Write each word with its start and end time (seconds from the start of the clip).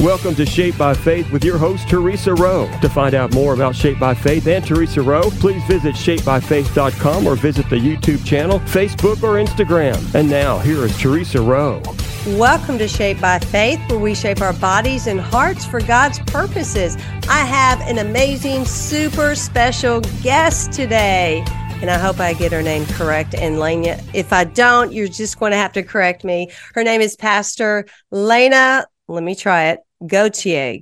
Welcome 0.00 0.36
to 0.36 0.46
Shaped 0.46 0.78
by 0.78 0.94
Faith 0.94 1.28
with 1.32 1.44
your 1.44 1.58
host, 1.58 1.88
Theresa 1.88 2.32
Rowe. 2.32 2.70
To 2.82 2.88
find 2.88 3.16
out 3.16 3.34
more 3.34 3.52
about 3.52 3.74
Shaped 3.74 3.98
by 3.98 4.14
Faith 4.14 4.46
and 4.46 4.64
Theresa 4.64 5.02
Rowe, 5.02 5.28
please 5.28 5.60
visit 5.64 5.96
shapedbyfaith.com 5.96 7.26
or 7.26 7.34
visit 7.34 7.68
the 7.68 7.80
YouTube 7.80 8.24
channel, 8.24 8.60
Facebook, 8.60 9.24
or 9.24 9.44
Instagram. 9.44 10.14
And 10.14 10.30
now, 10.30 10.60
here 10.60 10.84
is 10.84 10.96
Theresa 10.96 11.42
Rowe. 11.42 11.82
Welcome 12.28 12.78
to 12.78 12.86
Shaped 12.86 13.20
by 13.20 13.40
Faith, 13.40 13.80
where 13.90 13.98
we 13.98 14.14
shape 14.14 14.40
our 14.40 14.52
bodies 14.52 15.08
and 15.08 15.20
hearts 15.20 15.66
for 15.66 15.80
God's 15.80 16.20
purposes. 16.20 16.96
I 17.28 17.44
have 17.44 17.80
an 17.80 17.98
amazing, 17.98 18.66
super 18.66 19.34
special 19.34 20.02
guest 20.22 20.72
today. 20.72 21.44
And 21.82 21.90
I 21.90 21.98
hope 21.98 22.20
I 22.20 22.34
get 22.34 22.52
her 22.52 22.62
name 22.62 22.86
correct. 22.86 23.34
And 23.34 23.56
Léna, 23.56 24.00
if 24.14 24.32
I 24.32 24.44
don't, 24.44 24.92
you're 24.92 25.08
just 25.08 25.40
going 25.40 25.50
to 25.50 25.58
have 25.58 25.72
to 25.72 25.82
correct 25.82 26.22
me. 26.22 26.52
Her 26.74 26.84
name 26.84 27.00
is 27.00 27.16
Pastor 27.16 27.84
Léna. 28.12 28.84
Let 29.08 29.24
me 29.24 29.34
try 29.34 29.70
it. 29.70 29.80
Gauthier. 30.06 30.78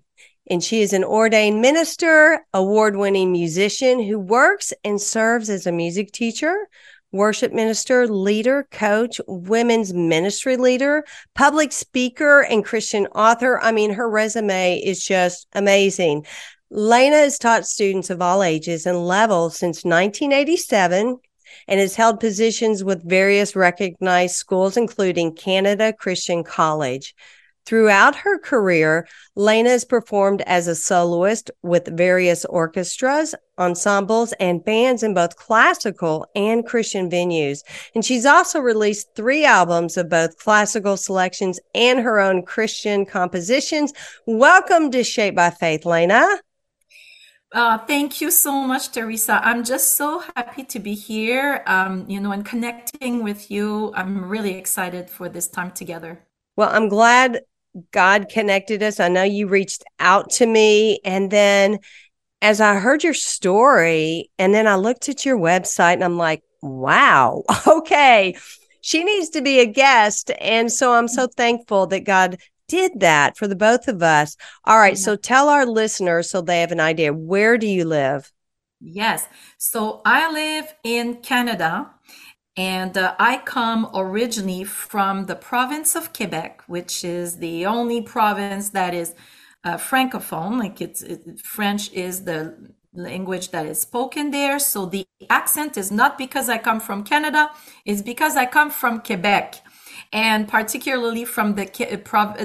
And 0.49 0.63
she 0.63 0.81
is 0.81 0.93
an 0.93 1.03
ordained 1.03 1.61
minister, 1.61 2.45
award 2.55 2.97
winning 2.97 3.33
musician 3.33 4.03
who 4.03 4.19
works 4.19 4.73
and 4.85 5.01
serves 5.01 5.51
as 5.51 5.67
a 5.67 5.73
music 5.73 6.13
teacher, 6.13 6.69
worship 7.11 7.53
minister, 7.53 8.07
leader, 8.07 8.69
coach, 8.71 9.21
women's 9.27 9.93
ministry 9.93 10.57
leader, 10.57 11.05
public 11.35 11.73
speaker, 11.73 12.43
and 12.43 12.65
Christian 12.65 13.07
author. 13.09 13.59
I 13.61 13.73
mean, 13.73 13.93
her 13.95 14.09
resume 14.09 14.79
is 14.79 15.05
just 15.05 15.49
amazing. 15.53 16.27
Léna 16.73 17.25
has 17.25 17.39
taught 17.39 17.67
students 17.67 18.11
of 18.11 18.21
all 18.21 18.43
ages 18.43 18.87
and 18.87 19.07
levels 19.07 19.57
since 19.57 19.85
1987 19.85 21.19
and 21.69 21.81
has 21.81 21.95
held 21.95 22.21
positions 22.21 22.85
with 22.85 23.09
various 23.09 23.57
recognized 23.57 24.37
schools, 24.37 24.77
including 24.77 25.35
Canada 25.35 25.93
Christian 25.93 26.45
College. 26.45 27.15
Throughout 27.67 28.15
her 28.15 28.39
career, 28.39 29.09
Léna 29.37 29.67
has 29.67 29.85
performed 29.85 30.41
as 30.43 30.69
a 30.69 30.77
soloist 30.77 31.51
with 31.65 31.97
various 31.97 32.45
orchestras, 32.45 33.35
ensembles, 33.59 34.33
and 34.39 34.65
bands 34.65 35.03
in 35.03 35.15
both 35.15 35.35
classical 35.35 36.27
and 36.37 36.65
Christian 36.65 37.11
venues. 37.11 37.65
And 37.97 38.05
she's 38.05 38.25
also 38.25 38.61
released 38.61 39.17
three 39.17 39.45
albums 39.45 39.97
of 39.97 40.09
both 40.09 40.39
classical 40.39 40.97
selections 40.97 41.59
and 41.75 41.99
her 41.99 42.21
own 42.21 42.45
Christian 42.45 43.05
compositions. 43.05 43.93
Welcome 44.29 44.93
to 44.93 45.03
Shaped 45.03 45.37
by 45.37 45.51
Faith, 45.51 45.83
Léna. 45.83 46.39
Uh, 47.51 47.79
thank 47.79 48.21
you 48.21 48.31
so 48.31 48.53
much, 48.63 48.93
Theresa. 48.93 49.41
I'm 49.43 49.65
just 49.65 49.95
so 49.95 50.23
happy 50.37 50.63
to 50.63 50.79
be 50.79 50.95
here, 50.95 51.65
um, 51.67 52.09
you 52.09 52.21
know, 52.21 52.31
and 52.31 52.47
connecting 52.47 53.25
with 53.25 53.51
you. 53.51 53.93
I'm 53.97 54.29
really 54.29 54.55
excited 54.55 55.11
for 55.11 55.29
this 55.29 55.49
time 55.49 55.73
together. 55.73 56.21
Well, 56.57 56.71
I'm 56.73 56.89
glad 56.89 57.41
God 57.91 58.29
connected 58.29 58.83
us. 58.83 59.01
I 59.01 59.09
know 59.09 59.23
you 59.23 59.49
reached 59.49 59.85
out 59.99 60.31
to 60.33 60.47
me. 60.47 61.01
And 61.05 61.31
then 61.31 61.79
as 62.43 62.61
I 62.61 62.77
heard 62.77 63.03
your 63.03 63.15
story, 63.15 64.31
and 64.39 64.55
then 64.55 64.67
I 64.67 64.77
looked 64.77 65.09
at 65.09 65.25
your 65.25 65.39
website 65.39 65.95
and 65.95 66.05
I'm 66.05 66.19
like, 66.19 66.43
wow, 66.63 67.43
okay, 67.67 68.37
she 68.81 69.05
needs 69.05 69.31
to 69.31 69.43
be 69.43 69.61
a 69.61 69.67
guest. 69.67 70.31
And 70.41 70.71
so 70.71 70.95
I'm 70.95 71.09
so 71.09 71.27
thankful 71.27 71.87
that 71.89 72.05
God 72.05 72.37
did 72.69 73.01
that 73.01 73.37
for 73.37 73.47
the 73.47 73.57
both 73.57 73.89
of 73.89 74.03
us. 74.03 74.37
All 74.65 74.79
right. 74.79 74.99
So 74.99 75.17
tell 75.17 75.49
our 75.49 75.67
listeners 75.67 76.31
so 76.31 76.41
they 76.41 76.61
have 76.61 76.73
an 76.73 76.81
idea 76.81 77.13
where 77.13 77.59
do 77.59 77.67
you 77.67 77.85
live? 77.85 78.33
Yes. 78.81 79.27
So 79.59 80.03
I 80.05 80.31
live 80.33 80.75
in 80.85 81.17
Canada 81.17 81.91
and 82.57 82.97
uh, 82.97 83.15
I 83.19 83.39
come 83.39 83.91
originally 83.95 84.65
from 84.65 85.27
the 85.27 85.37
province 85.37 85.95
of 85.95 86.13
Quebec, 86.13 86.63
which 86.67 87.05
is 87.05 87.39
the 87.39 87.67
only 87.67 88.01
province 88.01 88.71
that 88.71 88.95
is 88.95 89.15
uh, 89.65 89.77
francophone. 89.77 90.59
Like 90.59 90.81
it's 90.81 91.03
it, 91.03 91.41
French 91.41 91.93
is 91.93 92.25
the 92.25 92.57
language 92.95 93.51
that 93.51 93.67
is 93.67 93.81
spoken 93.81 94.31
there. 94.31 94.59
So 94.59 94.87
the 94.87 95.07
accent 95.29 95.77
is 95.77 95.91
not 95.91 96.17
because 96.17 96.49
I 96.49 96.57
come 96.57 96.81
from 96.81 97.05
Canada, 97.05 97.51
it's 97.85 98.01
because 98.01 98.37
I 98.37 98.47
come 98.47 98.71
from 98.71 99.01
Quebec 99.01 99.63
and 100.13 100.49
particularly 100.49 101.25
from 101.25 101.55
the 101.55 101.67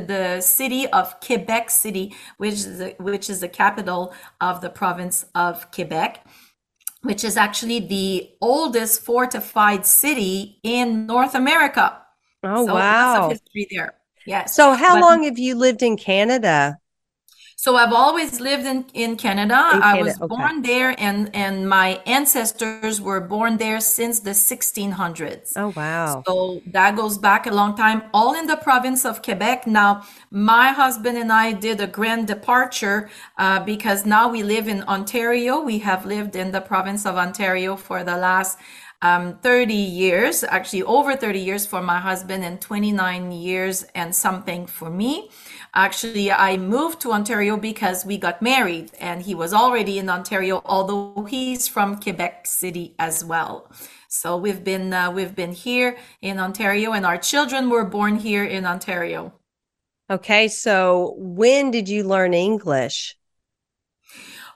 the 0.07 0.41
city 0.41 0.87
of 0.87 1.19
Quebec 1.19 1.69
City, 1.69 2.13
which 2.37 2.53
is 2.53 2.77
the, 2.79 2.95
which 2.99 3.29
is 3.29 3.39
the 3.39 3.47
capital 3.47 4.13
of 4.39 4.61
the 4.61 4.69
province 4.69 5.25
of 5.35 5.71
Quebec 5.71 6.25
which 7.03 7.23
is 7.23 7.37
actually 7.37 7.79
the 7.79 8.29
oldest 8.41 9.03
fortified 9.03 9.85
city 9.85 10.59
in 10.63 11.05
North 11.07 11.35
America. 11.35 11.97
Oh 12.43 12.65
so 12.65 12.73
wow! 12.73 13.29
history 13.29 13.67
there. 13.71 13.95
Yes. 14.25 14.55
So 14.55 14.73
how 14.73 14.95
but, 14.95 15.01
long 15.01 15.23
have 15.23 15.39
you 15.39 15.55
lived 15.55 15.81
in 15.81 15.97
Canada? 15.97 16.77
So 17.61 17.75
I've 17.75 17.93
always 17.93 18.39
lived 18.39 18.65
in, 18.65 18.85
in 18.95 19.17
Canada. 19.17 19.69
In 19.71 19.83
I 19.83 20.01
was 20.01 20.19
okay. 20.19 20.25
born 20.25 20.63
there 20.63 20.95
and, 20.97 21.29
and 21.35 21.69
my 21.69 22.01
ancestors 22.07 22.99
were 22.99 23.21
born 23.21 23.57
there 23.57 23.79
since 23.79 24.19
the 24.19 24.31
1600s. 24.31 25.53
Oh, 25.55 25.71
wow. 25.75 26.23
So 26.25 26.59
that 26.65 26.95
goes 26.95 27.19
back 27.19 27.45
a 27.45 27.51
long 27.51 27.77
time, 27.77 28.01
all 28.15 28.33
in 28.33 28.47
the 28.47 28.55
province 28.55 29.05
of 29.05 29.21
Quebec. 29.21 29.67
Now, 29.67 30.01
my 30.31 30.69
husband 30.69 31.19
and 31.19 31.31
I 31.31 31.51
did 31.53 31.79
a 31.81 31.85
grand 31.85 32.25
departure 32.25 33.11
uh, 33.37 33.63
because 33.63 34.07
now 34.07 34.27
we 34.27 34.41
live 34.41 34.67
in 34.67 34.81
Ontario. 34.85 35.61
We 35.61 35.77
have 35.89 36.03
lived 36.03 36.35
in 36.35 36.49
the 36.49 36.61
province 36.61 37.05
of 37.05 37.15
Ontario 37.15 37.75
for 37.75 38.03
the 38.03 38.17
last 38.17 38.57
um, 39.03 39.37
30 39.43 39.73
years, 39.73 40.43
actually 40.43 40.81
over 40.83 41.15
30 41.15 41.39
years 41.39 41.67
for 41.67 41.81
my 41.81 41.99
husband 41.99 42.43
and 42.43 42.59
29 42.59 43.31
years 43.31 43.83
and 43.95 44.15
something 44.15 44.65
for 44.65 44.89
me. 44.89 45.29
Actually, 45.73 46.31
I 46.31 46.57
moved 46.57 46.99
to 47.01 47.13
Ontario 47.13 47.55
because 47.55 48.05
we 48.05 48.17
got 48.17 48.41
married 48.41 48.91
and 48.99 49.21
he 49.21 49.33
was 49.33 49.53
already 49.53 49.97
in 49.99 50.09
Ontario, 50.09 50.61
although 50.65 51.23
he's 51.23 51.67
from 51.69 51.97
Quebec 51.99 52.45
City 52.45 52.93
as 52.99 53.23
well. 53.23 53.71
So 54.09 54.35
we've 54.35 54.63
been 54.65 54.91
uh, 54.93 55.11
we've 55.11 55.33
been 55.33 55.53
here 55.53 55.97
in 56.21 56.39
Ontario 56.39 56.91
and 56.91 57.05
our 57.05 57.17
children 57.17 57.69
were 57.69 57.85
born 57.85 58.17
here 58.17 58.43
in 58.43 58.65
Ontario. 58.65 59.33
Okay, 60.09 60.49
so 60.49 61.13
when 61.17 61.71
did 61.71 61.87
you 61.87 62.03
learn 62.03 62.33
English? 62.33 63.15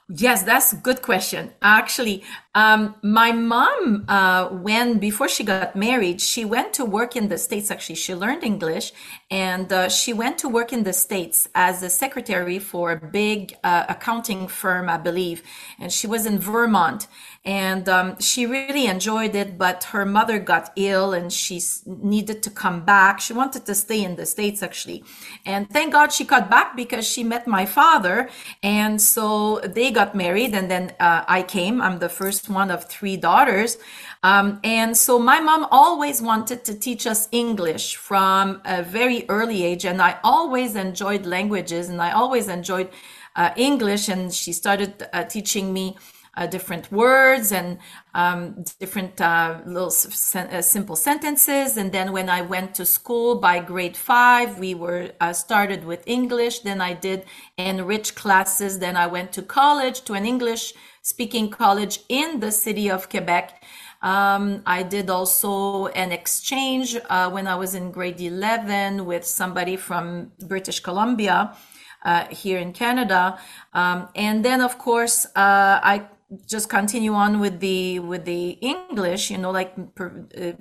Yes, 0.08 0.44
that's 0.44 0.72
a 0.72 0.76
good 0.76 1.02
question. 1.02 1.52
Actually, 1.62 2.22
um, 2.56 2.94
my 3.02 3.32
mom, 3.32 4.06
uh, 4.08 4.48
when 4.48 4.98
before 4.98 5.28
she 5.28 5.44
got 5.44 5.76
married, 5.76 6.22
she 6.22 6.42
went 6.46 6.72
to 6.72 6.86
work 6.86 7.14
in 7.14 7.28
the 7.28 7.36
states. 7.36 7.70
Actually, 7.70 7.96
she 7.96 8.14
learned 8.14 8.42
English, 8.42 8.94
and 9.30 9.70
uh, 9.70 9.90
she 9.90 10.14
went 10.14 10.38
to 10.38 10.48
work 10.48 10.72
in 10.72 10.82
the 10.82 10.94
states 10.94 11.46
as 11.54 11.82
a 11.82 11.90
secretary 11.90 12.58
for 12.58 12.92
a 12.92 12.96
big 12.96 13.54
uh, 13.62 13.84
accounting 13.90 14.48
firm, 14.48 14.88
I 14.88 14.96
believe. 14.96 15.42
And 15.78 15.92
she 15.92 16.06
was 16.06 16.24
in 16.24 16.38
Vermont, 16.38 17.08
and 17.46 17.88
um, 17.88 18.18
she 18.18 18.44
really 18.44 18.86
enjoyed 18.86 19.36
it 19.36 19.56
but 19.56 19.84
her 19.84 20.04
mother 20.04 20.40
got 20.40 20.72
ill 20.74 21.12
and 21.12 21.32
she 21.32 21.62
needed 21.86 22.42
to 22.42 22.50
come 22.50 22.84
back. 22.84 23.20
She 23.20 23.32
wanted 23.32 23.64
to 23.66 23.74
stay 23.74 24.02
in 24.02 24.16
the 24.16 24.26
states 24.26 24.64
actually. 24.64 25.04
And 25.46 25.70
thank 25.70 25.92
god 25.92 26.12
she 26.12 26.24
got 26.24 26.50
back 26.50 26.76
because 26.76 27.06
she 27.06 27.22
met 27.22 27.46
my 27.46 27.64
father. 27.64 28.28
And 28.64 29.00
so 29.00 29.60
they 29.60 29.92
got 29.92 30.16
married 30.16 30.54
and 30.54 30.68
then 30.68 30.94
uh, 30.98 31.24
i 31.28 31.42
came. 31.42 31.80
I'm 31.80 32.00
the 32.00 32.08
first 32.08 32.45
one 32.48 32.70
of 32.70 32.88
three 32.88 33.16
daughters. 33.16 33.78
Um, 34.22 34.60
and 34.64 34.96
so 34.96 35.18
my 35.18 35.40
mom 35.40 35.66
always 35.70 36.20
wanted 36.22 36.64
to 36.64 36.74
teach 36.74 37.06
us 37.06 37.28
english 37.32 37.96
from 37.96 38.60
a 38.64 38.82
very 38.82 39.24
early 39.28 39.62
age 39.64 39.84
and 39.84 40.00
i 40.00 40.18
always 40.24 40.74
enjoyed 40.74 41.26
languages 41.26 41.88
and 41.88 42.00
i 42.00 42.10
always 42.12 42.48
enjoyed 42.48 42.88
uh, 43.36 43.50
english 43.56 44.08
and 44.08 44.32
she 44.32 44.52
started 44.52 45.06
uh, 45.12 45.24
teaching 45.24 45.72
me 45.72 45.96
uh, 46.36 46.46
different 46.46 46.90
words 46.92 47.52
and 47.52 47.78
um, 48.14 48.64
different 48.78 49.20
uh, 49.20 49.60
little 49.66 49.92
uh, 50.34 50.62
simple 50.62 50.96
sentences. 50.96 51.76
And 51.76 51.92
then 51.92 52.12
when 52.12 52.28
I 52.28 52.42
went 52.42 52.74
to 52.76 52.84
school 52.84 53.36
by 53.36 53.60
grade 53.60 53.96
five, 53.96 54.58
we 54.58 54.74
were 54.74 55.12
uh, 55.20 55.32
started 55.32 55.84
with 55.84 56.02
English. 56.06 56.60
Then 56.60 56.80
I 56.80 56.92
did 56.92 57.24
enrich 57.56 58.14
classes. 58.14 58.78
Then 58.78 58.96
I 58.96 59.06
went 59.06 59.32
to 59.32 59.42
college 59.42 60.02
to 60.02 60.12
an 60.14 60.26
English 60.26 60.74
speaking 61.02 61.50
college 61.50 62.00
in 62.08 62.40
the 62.40 62.50
city 62.50 62.90
of 62.90 63.08
Quebec. 63.08 63.62
Um, 64.02 64.62
I 64.66 64.82
did 64.82 65.08
also 65.08 65.86
an 65.88 66.12
exchange 66.12 66.96
uh, 67.08 67.30
when 67.30 67.46
I 67.46 67.54
was 67.54 67.74
in 67.74 67.92
grade 67.92 68.20
11 68.20 69.06
with 69.06 69.24
somebody 69.24 69.76
from 69.76 70.32
British 70.46 70.80
Columbia. 70.80 71.56
Uh, 72.04 72.24
here 72.28 72.58
in 72.58 72.72
Canada. 72.72 73.36
Um, 73.74 74.08
and 74.14 74.44
then, 74.44 74.60
of 74.60 74.78
course, 74.78 75.26
uh, 75.34 75.80
I 75.82 76.06
just 76.48 76.68
continue 76.68 77.12
on 77.14 77.40
with 77.40 77.60
the 77.60 77.98
with 78.00 78.24
the 78.24 78.50
English, 78.60 79.30
you 79.30 79.38
know, 79.38 79.50
like 79.50 79.94
per, 79.94 80.26
uh, 80.36 80.52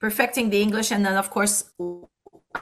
perfecting 0.00 0.50
the 0.50 0.60
English, 0.60 0.90
and 0.90 1.04
then 1.04 1.16
of 1.16 1.30
course 1.30 1.70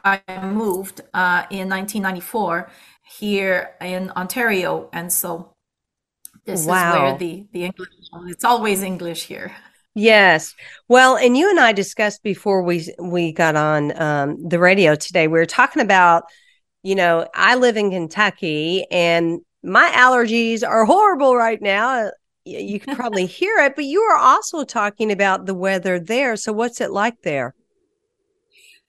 I 0.04 0.20
moved 0.42 1.00
uh, 1.12 1.44
in 1.50 1.68
1994 1.68 2.70
here 3.18 3.74
in 3.80 4.10
Ontario, 4.10 4.88
and 4.92 5.12
so 5.12 5.54
this 6.44 6.66
wow. 6.66 6.88
is 6.88 7.00
where 7.00 7.18
the 7.18 7.46
the 7.52 7.64
English 7.64 7.88
it's 8.26 8.44
always 8.44 8.82
English 8.82 9.24
here. 9.24 9.52
Yes. 9.94 10.54
Well, 10.88 11.18
and 11.18 11.36
you 11.36 11.50
and 11.50 11.60
I 11.60 11.72
discussed 11.72 12.22
before 12.22 12.62
we 12.62 12.86
we 12.98 13.32
got 13.32 13.56
on 13.56 14.00
um, 14.00 14.48
the 14.48 14.58
radio 14.58 14.94
today. 14.94 15.28
We 15.28 15.38
were 15.38 15.46
talking 15.46 15.82
about 15.82 16.24
you 16.82 16.94
know, 16.94 17.28
I 17.34 17.54
live 17.54 17.76
in 17.76 17.90
Kentucky 17.90 18.86
and 18.90 19.40
my 19.62 19.90
allergies 19.94 20.66
are 20.66 20.84
horrible 20.84 21.36
right 21.36 21.62
now. 21.62 22.10
You 22.44 22.80
can 22.80 22.96
probably 23.02 23.26
hear 23.26 23.58
it, 23.58 23.76
but 23.76 23.84
you 23.84 24.00
are 24.02 24.16
also 24.16 24.64
talking 24.64 25.12
about 25.12 25.46
the 25.46 25.54
weather 25.54 25.98
there. 25.98 26.36
So, 26.36 26.52
what's 26.52 26.80
it 26.80 26.90
like 26.90 27.22
there? 27.22 27.54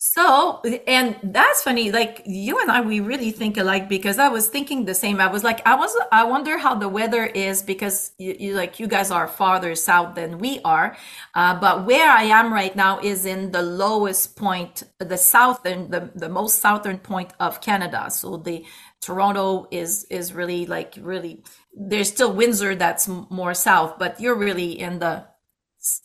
So, 0.06 0.62
and 0.86 1.16
that's 1.24 1.64
funny. 1.64 1.90
Like 1.90 2.24
you 2.26 2.60
and 2.60 2.70
I, 2.70 2.82
we 2.82 3.00
really 3.00 3.32
think 3.32 3.56
alike 3.56 3.88
because 3.88 4.20
I 4.20 4.28
was 4.28 4.50
thinking 4.50 4.84
the 4.84 4.94
same. 4.94 5.22
I 5.22 5.28
was 5.28 5.46
like, 5.46 5.66
I 5.66 5.76
was, 5.76 5.96
I 6.12 6.26
wonder 6.26 6.58
how 6.58 6.76
the 6.76 6.90
weather 6.90 7.26
is 7.26 7.62
because 7.62 8.12
you, 8.18 8.36
you 8.38 8.54
like 8.54 8.82
you 8.82 8.88
guys 8.88 9.12
are 9.12 9.30
farther 9.30 9.76
south 9.76 10.16
than 10.16 10.40
we 10.40 10.60
are. 10.66 10.98
Uh, 11.36 11.58
but 11.58 11.86
where 11.86 12.12
I 12.12 12.24
am 12.24 12.52
right 12.52 12.76
now 12.76 13.00
is 13.00 13.26
in 13.26 13.52
the 13.52 13.62
lowest 13.62 14.36
point, 14.36 14.84
the 15.00 15.18
southern, 15.18 15.90
the, 15.90 16.12
the 16.14 16.28
most 16.28 16.60
southern 16.60 16.98
point 16.98 17.32
of 17.40 17.62
Canada. 17.62 18.12
So 18.12 18.36
the 18.36 18.66
Toronto 19.04 19.68
is 19.72 20.06
is 20.10 20.34
really 20.34 20.66
like 20.66 20.96
really. 21.02 21.44
There's 21.76 22.10
still 22.10 22.34
Windsor 22.34 22.76
that's 22.76 23.08
more 23.08 23.54
south, 23.54 23.98
but 24.00 24.20
you're 24.22 24.36
really 24.36 24.80
in 24.80 25.00
the 25.00 25.26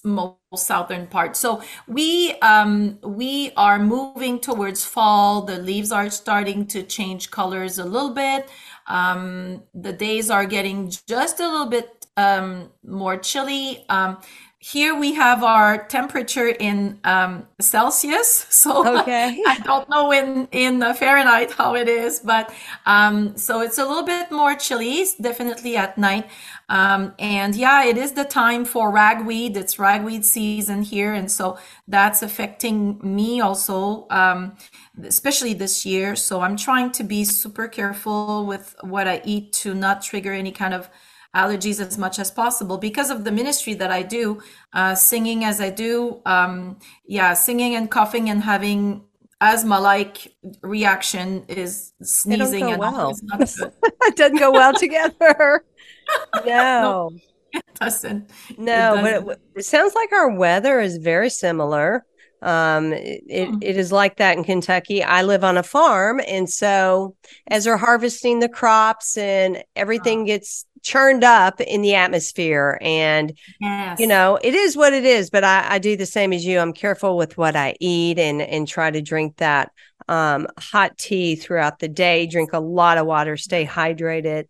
most 0.05 0.37
southern 0.57 1.07
part. 1.07 1.37
So 1.37 1.63
we 1.87 2.35
um, 2.41 2.99
we 3.03 3.53
are 3.57 3.79
moving 3.79 4.41
towards 4.41 4.85
fall. 4.85 5.43
The 5.43 5.59
leaves 5.59 5.93
are 5.93 6.11
starting 6.11 6.67
to 6.69 6.83
change 6.83 7.31
colors 7.31 7.79
a 7.79 7.85
little 7.85 8.15
bit. 8.15 8.49
Um, 8.87 9.63
the 9.75 9.93
days 9.93 10.31
are 10.31 10.47
getting 10.47 10.91
just 11.07 11.41
a 11.41 11.49
little 11.49 11.67
bit 11.67 12.07
um, 12.17 12.71
more 12.85 13.17
chilly. 13.17 13.85
Um, 13.89 14.19
here 14.61 14.99
we 14.99 15.15
have 15.15 15.45
our 15.45 15.87
temperature 15.87 16.49
in 16.49 16.99
um, 17.05 17.47
Celsius, 17.61 18.47
so 18.51 19.01
okay. 19.01 19.41
I 19.47 19.59
don't 19.61 19.89
know 19.89 20.13
in 20.13 20.49
in 20.51 20.81
Fahrenheit 20.95 21.53
how 21.53 21.77
it 21.77 21.89
is, 21.89 22.19
but 22.19 22.53
um, 22.85 23.37
so 23.37 23.61
it's 23.61 23.79
a 23.79 23.87
little 23.87 24.03
bit 24.03 24.33
more 24.33 24.57
chilly, 24.57 25.07
definitely 25.21 25.77
at 25.77 25.97
night. 25.97 26.29
Um, 26.69 27.15
and 27.19 27.55
yeah, 27.55 27.85
it 27.85 27.97
is 27.97 28.13
the 28.13 28.25
time 28.25 28.65
for 28.65 28.91
ragweed. 28.91 29.57
It's 29.57 29.79
ragweed 29.79 30.25
season 30.25 30.83
here, 30.83 31.15
and 31.15 31.31
so 31.31 31.57
that's 31.87 32.23
affecting 32.23 32.99
me 33.01 33.41
also, 33.41 34.09
um, 34.11 34.57
especially 35.05 35.55
this 35.55 35.87
year. 35.87 36.17
So 36.17 36.41
I'm 36.41 36.57
trying 36.57 36.91
to 36.93 37.05
be 37.05 37.25
super 37.25 37.69
careful 37.69 38.45
with 38.45 38.75
what 38.81 39.07
I 39.07 39.23
eat 39.25 39.53
to 39.63 39.73
not 39.73 40.03
trigger 40.03 40.33
any 40.33 40.51
kind 40.51 40.75
of 40.75 40.91
allergies 41.35 41.81
as 41.81 41.99
much 41.99 42.19
as 42.19 42.31
possible 42.31 42.79
because 42.79 43.11
of 43.11 43.25
the 43.25 43.33
ministry 43.33 43.75
that 43.75 43.91
I 43.91 44.03
do, 44.03 44.43
uh, 44.73 44.95
singing 44.95 45.45
as 45.45 45.61
I 45.61 45.71
do. 45.71 46.21
Um, 46.25 46.79
yeah, 47.07 47.35
singing 47.35 47.75
and 47.75 47.91
coughing 47.91 48.31
and 48.31 48.43
having 48.43 49.05
asthma 49.41 49.79
like 49.81 50.35
reaction 50.63 51.45
is 51.49 51.93
sneezing 52.03 52.71
and 52.71 52.79
well. 52.79 53.15
it 53.41 54.17
doesn't 54.17 54.39
go 54.39 54.51
well 54.51 54.73
together. 54.73 55.65
no. 56.45 56.45
no. 56.47 57.11
It 57.53 57.65
doesn't. 57.75 58.31
No, 58.59 58.95
it 58.95 59.03
doesn't. 59.03 59.27
but 59.27 59.33
it, 59.33 59.41
it 59.57 59.65
sounds 59.65 59.95
like 59.95 60.13
our 60.13 60.31
weather 60.31 60.81
is 60.81 60.99
very 60.99 61.31
similar. 61.31 62.05
Um, 62.43 62.93
it, 62.93 63.49
hmm. 63.49 63.59
it 63.63 63.77
is 63.77 63.91
like 63.91 64.17
that 64.17 64.37
in 64.37 64.45
Kentucky. 64.45 65.03
I 65.03 65.23
live 65.23 65.45
on 65.45 65.57
a 65.57 65.63
farm. 65.63 66.21
And 66.27 66.49
so 66.49 67.17
as 67.49 67.65
they're 67.65 67.77
harvesting 67.77 68.41
the 68.41 68.49
crops 68.49 69.17
and 69.17 69.63
everything 69.75 70.25
gets 70.25 70.65
churned 70.83 71.25
up 71.25 71.61
in 71.61 71.83
the 71.83 71.95
atmosphere. 71.95 72.79
And 72.81 73.37
yes. 73.61 73.99
you 74.01 74.07
know 74.07 74.39
it 74.43 74.55
is 74.55 74.77
what 74.77 74.93
it 74.93 75.05
is 75.05 75.31
but 75.31 75.45
I, 75.45 75.75
I 75.75 75.79
do 75.79 75.97
the 75.97 76.07
same 76.07 76.33
as 76.33 76.45
you. 76.45 76.59
I'm 76.59 76.73
careful 76.73 77.17
with 77.17 77.37
what 77.37 77.57
i 77.57 77.75
eat 77.81 78.19
and 78.19 78.41
and 78.43 78.67
try 78.67 78.91
to 78.91 79.01
drink 79.03 79.37
that 79.37 79.73
um, 80.09 80.47
hot 80.59 80.97
tea 80.97 81.37
throughout 81.37 81.81
the 81.81 81.89
day. 81.89 82.27
Drink 82.27 82.53
a 82.53 82.61
lot 82.61 82.99
of 82.99 83.07
water 83.07 83.37
stay 83.37 83.67
hydrated 83.67 84.47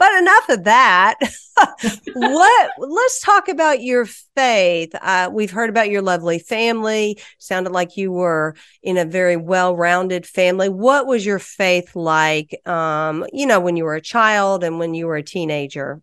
but 0.00 0.18
enough 0.18 0.48
of 0.48 0.64
that. 0.64 1.16
what 2.14 2.70
let's 2.78 3.20
talk 3.20 3.48
about 3.48 3.82
your 3.82 4.06
faith. 4.06 4.94
Uh, 4.94 5.28
we've 5.30 5.50
heard 5.50 5.68
about 5.68 5.90
your 5.90 6.00
lovely 6.00 6.38
family. 6.38 7.18
Sounded 7.36 7.70
like 7.70 7.98
you 7.98 8.10
were 8.10 8.56
in 8.82 8.96
a 8.96 9.04
very 9.04 9.36
well-rounded 9.36 10.24
family. 10.24 10.70
What 10.70 11.06
was 11.06 11.26
your 11.26 11.38
faith 11.38 11.94
like? 11.94 12.66
Um, 12.66 13.26
you 13.30 13.44
know, 13.46 13.60
when 13.60 13.76
you 13.76 13.84
were 13.84 13.94
a 13.94 14.00
child 14.00 14.64
and 14.64 14.78
when 14.78 14.94
you 14.94 15.06
were 15.06 15.16
a 15.16 15.22
teenager. 15.22 16.00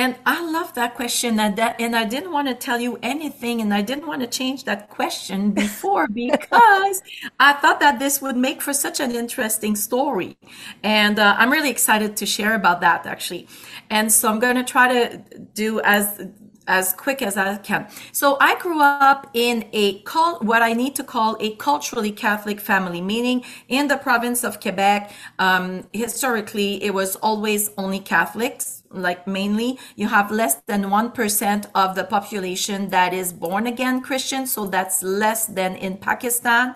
And 0.00 0.16
I 0.24 0.50
love 0.50 0.72
that 0.76 0.94
question. 0.94 1.38
And, 1.38 1.56
that, 1.56 1.78
and 1.78 1.94
I 1.94 2.06
didn't 2.06 2.32
want 2.32 2.48
to 2.48 2.54
tell 2.54 2.80
you 2.80 2.98
anything, 3.02 3.60
and 3.60 3.74
I 3.74 3.82
didn't 3.82 4.06
want 4.06 4.22
to 4.22 4.26
change 4.26 4.64
that 4.64 4.88
question 4.88 5.50
before 5.50 6.08
because 6.24 7.02
I 7.38 7.52
thought 7.52 7.80
that 7.80 7.98
this 7.98 8.22
would 8.22 8.34
make 8.34 8.62
for 8.62 8.72
such 8.72 8.98
an 8.98 9.10
interesting 9.14 9.76
story. 9.76 10.38
And 10.82 11.18
uh, 11.18 11.36
I'm 11.36 11.50
really 11.50 11.68
excited 11.68 12.16
to 12.16 12.24
share 12.24 12.54
about 12.54 12.80
that, 12.80 13.04
actually. 13.04 13.46
And 13.90 14.10
so 14.10 14.30
I'm 14.30 14.38
going 14.38 14.56
to 14.56 14.64
try 14.64 14.88
to 14.88 15.18
do 15.52 15.82
as 15.82 16.28
as 16.66 16.92
quick 16.92 17.20
as 17.20 17.36
I 17.36 17.56
can. 17.56 17.88
So 18.12 18.36
I 18.40 18.56
grew 18.60 18.80
up 18.80 19.28
in 19.34 19.68
a 19.72 20.00
cult, 20.02 20.44
what 20.44 20.62
I 20.62 20.72
need 20.72 20.94
to 20.96 21.04
call 21.04 21.36
a 21.40 21.56
culturally 21.56 22.12
Catholic 22.12 22.60
family, 22.60 23.00
meaning 23.00 23.44
in 23.66 23.88
the 23.88 23.96
province 23.96 24.44
of 24.44 24.60
Quebec, 24.60 25.10
um, 25.40 25.88
historically 25.92 26.82
it 26.84 26.94
was 26.94 27.16
always 27.16 27.70
only 27.76 27.98
Catholics 27.98 28.79
like 28.90 29.26
mainly 29.26 29.78
you 29.94 30.08
have 30.08 30.30
less 30.30 30.56
than 30.66 30.84
1% 30.84 31.66
of 31.74 31.94
the 31.94 32.04
population 32.04 32.88
that 32.88 33.14
is 33.14 33.32
born 33.32 33.66
again 33.66 34.00
christian 34.00 34.46
so 34.46 34.66
that's 34.66 35.02
less 35.02 35.46
than 35.46 35.76
in 35.76 35.96
pakistan. 35.96 36.74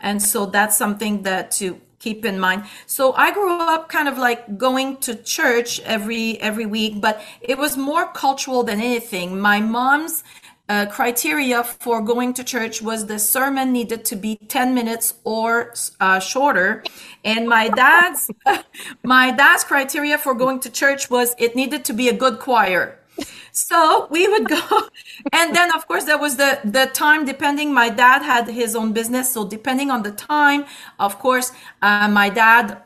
And 0.00 0.20
so 0.20 0.46
that's 0.46 0.76
something 0.76 1.22
that 1.22 1.52
to 1.52 1.80
keep 2.00 2.24
in 2.24 2.38
mind. 2.38 2.64
So 2.86 3.12
i 3.12 3.32
grew 3.32 3.52
up 3.52 3.88
kind 3.88 4.08
of 4.08 4.18
like 4.18 4.58
going 4.58 4.96
to 4.98 5.14
church 5.14 5.80
every 5.80 6.40
every 6.40 6.66
week 6.66 7.00
but 7.00 7.20
it 7.40 7.58
was 7.58 7.76
more 7.76 8.06
cultural 8.12 8.62
than 8.62 8.80
anything. 8.80 9.40
My 9.40 9.60
mom's 9.60 10.24
uh, 10.72 10.86
criteria 10.86 11.62
for 11.62 12.00
going 12.00 12.32
to 12.32 12.42
church 12.42 12.80
was 12.80 13.06
the 13.06 13.18
sermon 13.18 13.72
needed 13.72 14.06
to 14.06 14.16
be 14.16 14.36
10 14.48 14.74
minutes 14.74 15.14
or 15.22 15.74
uh, 16.00 16.18
shorter. 16.18 16.82
And 17.24 17.46
my 17.46 17.68
dad's 17.68 18.30
my 19.02 19.32
dad's 19.32 19.64
criteria 19.64 20.16
for 20.16 20.34
going 20.34 20.60
to 20.60 20.70
church 20.70 21.10
was 21.10 21.34
it 21.38 21.54
needed 21.54 21.84
to 21.88 21.92
be 21.92 22.08
a 22.08 22.16
good 22.24 22.38
choir. 22.38 22.98
So 23.52 24.08
we 24.10 24.26
would 24.26 24.48
go 24.48 24.64
and 25.38 25.54
then 25.54 25.68
of 25.76 25.86
course 25.86 26.04
there 26.04 26.20
was 26.26 26.36
the 26.36 26.60
the 26.64 26.86
time 27.04 27.26
depending. 27.26 27.68
My 27.74 27.90
dad 27.90 28.20
had 28.22 28.48
his 28.48 28.74
own 28.74 28.94
business 28.94 29.26
so 29.34 29.40
depending 29.56 29.90
on 29.90 30.02
the 30.08 30.12
time 30.12 30.64
of 30.98 31.18
course 31.18 31.52
uh, 31.82 32.08
my 32.08 32.28
dad 32.30 32.82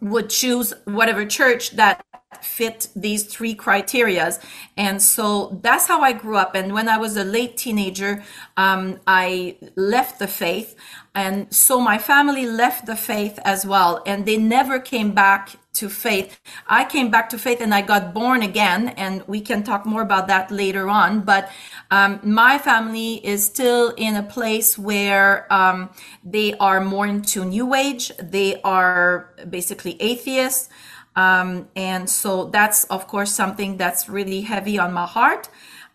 would 0.00 0.28
choose 0.28 0.74
whatever 0.84 1.24
church 1.24 1.70
that 1.80 2.04
fit 2.44 2.88
these 2.96 3.24
three 3.24 3.54
criterias. 3.54 4.42
And 4.76 5.02
so 5.02 5.58
that's 5.62 5.86
how 5.86 6.00
i 6.02 6.12
grew 6.12 6.36
up. 6.36 6.54
And 6.54 6.72
when 6.72 6.88
i 6.88 6.98
was 6.98 7.16
a 7.16 7.24
late 7.24 7.56
teenager 7.56 8.22
um, 8.56 9.00
i 9.06 9.56
left 9.76 10.18
the 10.18 10.28
faith. 10.28 10.76
And 11.14 11.52
so 11.52 11.80
my 11.80 11.96
family 11.96 12.46
left 12.46 12.84
the 12.84 12.94
faith 12.94 13.38
as 13.42 13.64
well. 13.64 14.02
And 14.04 14.26
they 14.26 14.36
never 14.36 14.78
came 14.78 15.12
back 15.12 15.56
to 15.72 15.88
faith. 15.88 16.38
I 16.66 16.84
came 16.84 17.10
back 17.10 17.28
to 17.30 17.38
faith 17.38 17.60
and 17.60 17.72
i 17.74 17.80
got 17.80 18.12
born 18.12 18.42
again. 18.42 18.88
And 18.90 19.22
we 19.26 19.40
can 19.40 19.62
talk 19.62 19.86
more 19.86 20.02
about 20.02 20.26
that 20.28 20.50
later 20.50 20.88
on. 20.88 21.20
But 21.20 21.50
um, 21.90 22.20
my 22.22 22.58
family 22.58 23.14
is 23.26 23.44
still 23.44 23.94
in 23.96 24.16
a 24.16 24.22
place 24.22 24.78
where 24.78 25.50
um, 25.52 25.90
they 26.22 26.54
are 26.54 26.80
more 26.80 27.06
into 27.06 27.44
new 27.44 27.74
age. 27.74 28.12
They 28.18 28.60
are 28.62 29.32
basically 29.48 30.00
atheists 30.00 30.68
um, 31.16 31.68
and 31.74 32.08
so 32.08 32.44
that's, 32.44 32.84
of 32.84 33.08
course, 33.08 33.32
something 33.32 33.78
that's 33.78 34.08
really 34.08 34.42
heavy 34.42 34.78
on 34.78 34.92
my 34.92 35.06
heart. 35.06 35.48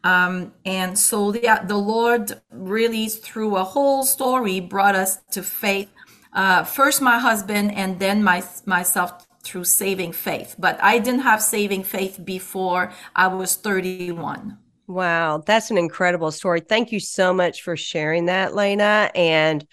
Um, 0.04 0.54
and 0.66 0.98
so 0.98 1.32
the, 1.32 1.62
the 1.64 1.78
Lord 1.78 2.42
really, 2.52 3.08
through 3.08 3.56
a 3.56 3.64
whole 3.64 4.04
story, 4.04 4.60
brought 4.60 4.96
us 4.96 5.18
to 5.32 5.44
faith. 5.44 5.90
Uh, 6.34 6.64
first, 6.64 7.02
my 7.02 7.20
husband, 7.20 7.72
and 7.76 8.00
then 8.00 8.24
my, 8.24 8.44
myself 8.66 9.28
through 9.44 9.66
saving 9.66 10.12
faith. 10.12 10.56
But 10.58 10.82
I 10.82 10.98
didn't 10.98 11.22
have 11.22 11.42
saving 11.42 11.84
faith 11.84 12.20
before 12.24 12.92
I 13.16 13.28
was 13.28 13.56
31. 13.56 14.58
Wow, 14.88 15.44
that's 15.46 15.72
an 15.72 15.78
incredible 15.78 16.32
story. 16.32 16.62
Thank 16.62 16.92
you 16.92 17.00
so 17.00 17.34
much 17.34 17.62
for 17.62 17.78
sharing 17.78 18.26
that, 18.26 18.52
Léna. 18.52 19.12
And, 19.16 19.66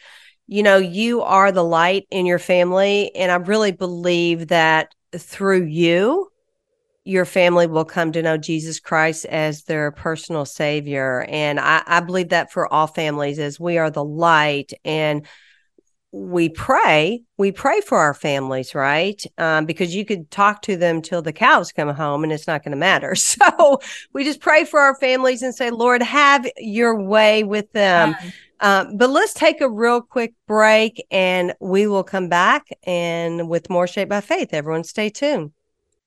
you 0.46 0.62
know, 0.62 0.76
you 0.76 1.22
are 1.22 1.50
the 1.52 1.64
light 1.64 2.06
in 2.10 2.26
your 2.26 2.38
family. 2.38 3.14
And 3.16 3.32
I 3.32 3.36
really 3.36 3.72
believe 3.72 4.48
that 4.48 4.94
through 5.16 5.64
you, 5.64 6.30
your 7.04 7.24
family 7.24 7.66
will 7.66 7.86
come 7.86 8.12
to 8.12 8.22
know 8.22 8.36
Jesus 8.36 8.80
Christ 8.80 9.24
as 9.26 9.64
their 9.64 9.90
personal 9.90 10.44
savior. 10.44 11.24
And 11.28 11.58
I, 11.58 11.82
I 11.86 12.00
believe 12.00 12.28
that 12.30 12.52
for 12.52 12.70
all 12.72 12.86
families, 12.86 13.38
as 13.38 13.58
we 13.58 13.78
are 13.78 13.90
the 13.90 14.04
light 14.04 14.72
and 14.84 15.26
we 16.10 16.48
pray, 16.48 17.22
we 17.36 17.52
pray 17.52 17.80
for 17.80 17.98
our 17.98 18.14
families, 18.14 18.74
right? 18.74 19.22
Um, 19.36 19.66
because 19.66 19.94
you 19.94 20.04
could 20.04 20.30
talk 20.30 20.62
to 20.62 20.76
them 20.76 21.02
till 21.02 21.22
the 21.22 21.32
cows 21.32 21.72
come 21.72 21.88
home 21.88 22.24
and 22.24 22.32
it's 22.32 22.46
not 22.46 22.62
going 22.62 22.72
to 22.72 22.78
matter. 22.78 23.14
So 23.38 23.80
we 24.12 24.24
just 24.24 24.40
pray 24.40 24.64
for 24.64 24.80
our 24.80 24.94
families 24.96 25.42
and 25.42 25.54
say, 25.54 25.70
Lord, 25.70 26.02
have 26.02 26.46
your 26.56 27.00
way 27.00 27.44
with 27.44 27.70
them. 27.72 28.16
Um, 28.60 28.96
but 28.96 29.10
let's 29.10 29.34
take 29.34 29.60
a 29.60 29.68
real 29.68 30.00
quick 30.00 30.34
break 30.46 31.04
and 31.10 31.54
we 31.60 31.86
will 31.86 32.02
come 32.02 32.28
back 32.28 32.66
and 32.84 33.48
with 33.48 33.70
more 33.70 33.86
Shaped 33.86 34.10
by 34.10 34.20
Faith. 34.20 34.52
Everyone 34.52 34.84
stay 34.84 35.10
tuned. 35.10 35.52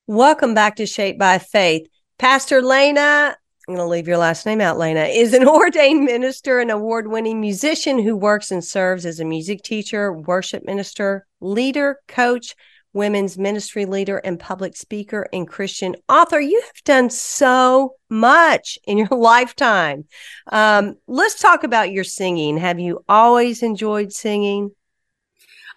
Welcome 0.06 0.52
back 0.52 0.76
to 0.76 0.86
Shaped 0.86 1.18
by 1.18 1.38
Faith. 1.38 1.86
Pastor 2.18 2.60
Léna, 2.60 3.34
I'm 3.68 3.74
going 3.74 3.78
to 3.78 3.86
leave 3.86 4.06
your 4.06 4.18
last 4.18 4.44
name 4.44 4.60
out, 4.60 4.76
Léna, 4.76 5.08
is 5.14 5.32
an 5.32 5.48
ordained 5.48 6.04
minister 6.04 6.60
and 6.60 6.70
award 6.70 7.08
winning 7.08 7.40
musician 7.40 7.98
who 7.98 8.16
works 8.16 8.50
and 8.50 8.62
serves 8.62 9.06
as 9.06 9.18
a 9.18 9.24
music 9.24 9.62
teacher, 9.62 10.12
worship 10.12 10.64
minister, 10.64 11.26
leader, 11.40 12.00
coach, 12.06 12.54
women's 12.92 13.38
ministry 13.38 13.86
leader, 13.86 14.18
and 14.18 14.38
public 14.38 14.76
speaker 14.76 15.26
and 15.32 15.48
Christian 15.48 15.96
author. 16.08 16.40
You 16.40 16.60
have 16.60 16.84
done 16.84 17.10
so 17.10 17.94
much 18.08 18.78
in 18.84 18.98
your 18.98 19.08
lifetime. 19.10 20.04
Um, 20.50 20.96
let's 21.06 21.40
talk 21.40 21.64
about 21.64 21.92
your 21.92 22.04
singing. 22.04 22.58
Have 22.58 22.78
you 22.78 23.04
always 23.08 23.62
enjoyed 23.62 24.12
singing? 24.12 24.72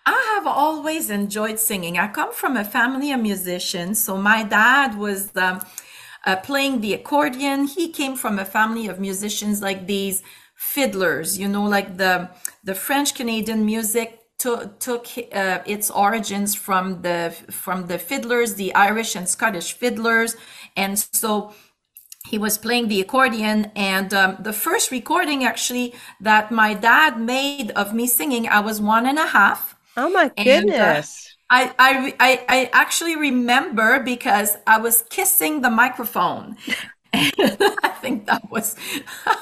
I 0.06 0.36
have 0.36 0.46
always 0.46 1.10
enjoyed 1.10 1.60
singing. 1.60 1.98
I 1.98 2.08
come 2.08 2.32
from 2.32 2.58
a 2.58 2.64
family 2.64 3.12
of 3.12 3.20
musicians. 3.20 4.04
So 4.04 4.18
my 4.18 4.44
dad 4.44 4.98
was 4.98 5.36
um, 5.36 5.62
uh, 6.26 6.36
playing 6.38 6.82
the 6.82 6.94
accordion. 6.94 7.66
He 7.66 7.90
came 7.90 8.16
from 8.16 8.38
a 8.38 8.46
family 8.46 8.88
of 8.88 9.00
musicians 9.00 9.62
like 9.62 9.88
these 9.88 10.22
fiddlers, 10.56 11.38
you 11.38 11.48
know, 11.48 11.64
like 11.64 11.98
the 11.98 12.30
the 12.64 12.76
French 12.76 13.14
Canadian 13.16 13.66
music 13.66 14.20
took 14.46 14.80
took 14.80 15.06
uh, 15.34 15.60
its 15.66 15.88
origins 15.92 16.56
from 16.56 17.02
the 17.02 17.36
from 17.64 17.88
the 17.88 17.98
fiddlers, 17.98 18.56
the 18.56 18.74
Irish 18.76 19.16
and 19.16 19.28
Scottish 19.28 19.74
fiddlers, 19.74 20.36
and 20.76 20.94
so 21.00 21.54
he 22.32 22.38
was 22.40 22.58
playing 22.58 22.88
the 22.88 23.02
accordion 23.02 23.72
and 23.76 24.14
um, 24.14 24.38
the 24.40 24.54
first 24.54 24.92
recording 24.92 25.44
actually 25.44 25.94
that 26.20 26.52
my 26.52 26.74
dad 26.74 27.20
made 27.20 27.70
of 27.82 27.94
me 27.94 28.08
singing 28.08 28.48
i 28.48 28.60
was 28.60 28.82
one 28.82 29.06
and 29.06 29.20
a 29.20 29.28
half 29.28 29.76
Oh 29.98 30.10
my 30.10 30.30
goodness. 30.30 31.38
And, 31.52 31.70
uh, 31.70 31.74
I, 31.80 32.16
I, 32.20 32.46
I 32.50 32.70
actually 32.74 33.16
remember 33.16 34.00
because 34.00 34.58
I 34.68 34.80
was 34.80 35.04
kissing 35.10 35.62
the 35.62 35.70
microphone. 35.70 36.58
I 37.14 37.94
think 38.02 38.26
that 38.26 38.52
was 38.52 38.76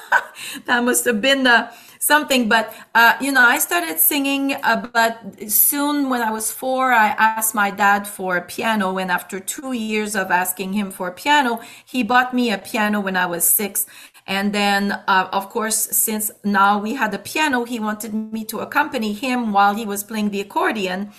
that 0.66 0.84
must 0.84 1.04
have 1.06 1.20
been 1.20 1.42
the 1.42 1.70
something. 2.04 2.48
But 2.48 2.74
uh, 2.94 3.16
you 3.20 3.32
know, 3.32 3.40
I 3.40 3.58
started 3.58 3.98
singing. 3.98 4.54
Uh, 4.62 4.88
but 4.92 5.18
soon, 5.50 6.10
when 6.10 6.22
I 6.22 6.30
was 6.30 6.52
four, 6.52 6.92
I 6.92 7.08
asked 7.08 7.54
my 7.54 7.70
dad 7.70 8.06
for 8.06 8.36
a 8.36 8.42
piano, 8.42 8.98
and 8.98 9.10
after 9.10 9.40
two 9.40 9.72
years 9.72 10.14
of 10.14 10.30
asking 10.30 10.72
him 10.74 10.90
for 10.90 11.08
a 11.08 11.12
piano, 11.12 11.60
he 11.84 12.02
bought 12.02 12.34
me 12.34 12.50
a 12.50 12.58
piano 12.58 13.00
when 13.00 13.16
I 13.16 13.26
was 13.26 13.44
six. 13.44 13.86
And 14.26 14.54
then, 14.54 14.92
uh, 15.06 15.28
of 15.32 15.50
course, 15.50 15.76
since 15.76 16.30
now 16.44 16.78
we 16.78 16.94
had 16.94 17.12
a 17.12 17.18
piano, 17.18 17.64
he 17.64 17.78
wanted 17.78 18.14
me 18.14 18.44
to 18.46 18.60
accompany 18.60 19.12
him 19.12 19.52
while 19.52 19.74
he 19.74 19.84
was 19.84 20.02
playing 20.02 20.30
the 20.30 20.40
accordion. 20.40 21.12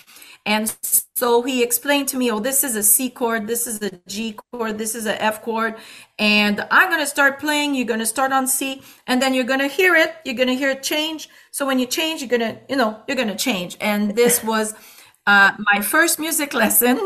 And 0.45 0.75
so 1.15 1.41
he 1.41 1.63
explained 1.63 2.07
to 2.09 2.17
me, 2.17 2.29
oh, 2.31 2.39
this 2.39 2.63
is 2.63 2.75
a 2.75 2.83
C 2.83 3.09
chord, 3.09 3.47
this 3.47 3.65
is 3.65 3.81
a 3.81 3.91
G 4.07 4.37
chord, 4.51 4.77
this 4.77 4.93
is 4.93 5.07
a 5.07 5.19
F 5.21 5.41
chord. 5.41 5.75
And 6.19 6.65
I'm 6.69 6.89
going 6.89 6.99
to 6.99 7.07
start 7.07 7.39
playing. 7.39 7.73
You're 7.73 7.87
going 7.87 7.99
to 7.99 8.05
start 8.05 8.31
on 8.31 8.45
C 8.47 8.83
and 9.07 9.19
then 9.21 9.33
you're 9.33 9.43
going 9.43 9.59
to 9.59 9.67
hear 9.67 9.95
it. 9.95 10.15
You're 10.23 10.35
going 10.35 10.49
to 10.49 10.55
hear 10.55 10.69
it 10.69 10.83
change. 10.83 11.29
So 11.49 11.65
when 11.65 11.79
you 11.79 11.87
change, 11.87 12.21
you're 12.21 12.29
going 12.29 12.41
to, 12.41 12.59
you 12.69 12.75
know, 12.75 13.01
you're 13.07 13.17
going 13.17 13.29
to 13.29 13.35
change. 13.35 13.75
And 13.81 14.15
this 14.15 14.43
was 14.43 14.75
uh, 15.25 15.51
my 15.73 15.81
first 15.81 16.19
music 16.19 16.53
lesson. 16.61 16.99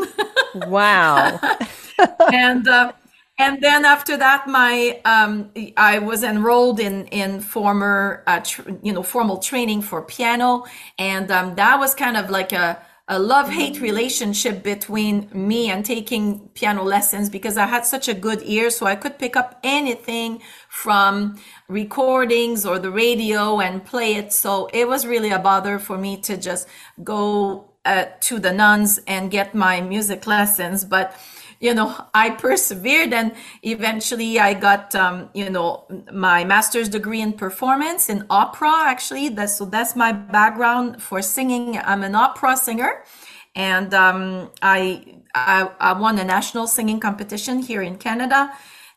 wow. 0.54 1.40
and, 2.32 2.68
uh, 2.68 2.92
and 3.38 3.62
then 3.62 3.86
after 3.86 4.18
that 4.18 4.46
my 4.46 5.00
um, 5.06 5.50
i 5.78 5.98
was 5.98 6.22
enrolled 6.22 6.78
in 6.78 7.06
in 7.06 7.40
former 7.40 8.22
uh, 8.26 8.40
tr- 8.40 8.68
you 8.82 8.92
know 8.92 9.02
formal 9.02 9.38
training 9.38 9.80
for 9.80 10.02
piano 10.02 10.64
and 10.98 11.30
um, 11.30 11.54
that 11.54 11.78
was 11.78 11.94
kind 11.94 12.18
of 12.18 12.28
like 12.28 12.52
a 12.52 12.78
a 13.10 13.18
love 13.18 13.48
hate 13.50 13.80
relationship 13.80 14.62
between 14.62 15.28
me 15.34 15.68
and 15.68 15.84
taking 15.84 16.48
piano 16.54 16.84
lessons 16.84 17.28
because 17.28 17.56
I 17.56 17.66
had 17.66 17.84
such 17.84 18.06
a 18.06 18.14
good 18.14 18.40
ear. 18.44 18.70
So 18.70 18.86
I 18.86 18.94
could 18.94 19.18
pick 19.18 19.34
up 19.34 19.58
anything 19.64 20.40
from 20.68 21.36
recordings 21.66 22.64
or 22.64 22.78
the 22.78 22.92
radio 22.92 23.58
and 23.58 23.84
play 23.84 24.14
it. 24.14 24.32
So 24.32 24.70
it 24.72 24.86
was 24.86 25.06
really 25.06 25.30
a 25.30 25.40
bother 25.40 25.80
for 25.80 25.98
me 25.98 26.18
to 26.18 26.36
just 26.36 26.68
go 27.02 27.72
uh, 27.84 28.04
to 28.20 28.38
the 28.38 28.52
nuns 28.52 29.00
and 29.08 29.28
get 29.28 29.56
my 29.56 29.80
music 29.80 30.28
lessons. 30.28 30.84
But 30.84 31.12
you 31.60 31.74
know, 31.74 31.94
I 32.14 32.30
persevered 32.30 33.12
and 33.12 33.34
eventually 33.62 34.40
I 34.40 34.54
got, 34.54 34.94
um, 34.94 35.28
you 35.34 35.50
know, 35.50 35.86
my 36.10 36.42
master's 36.42 36.88
degree 36.88 37.20
in 37.20 37.34
performance 37.34 38.08
in 38.08 38.24
opera, 38.30 38.72
actually. 38.86 39.28
That's, 39.28 39.56
so 39.58 39.66
that's 39.66 39.94
my 39.94 40.10
background 40.12 41.02
for 41.02 41.20
singing. 41.20 41.78
I'm 41.78 42.02
an 42.02 42.14
opera 42.14 42.56
singer 42.56 43.04
and 43.54 43.92
um, 43.92 44.50
I, 44.62 45.20
I, 45.34 45.70
I 45.78 45.92
won 46.00 46.18
a 46.18 46.24
national 46.24 46.66
singing 46.66 46.98
competition 46.98 47.60
here 47.60 47.82
in 47.82 47.98
Canada. 47.98 48.52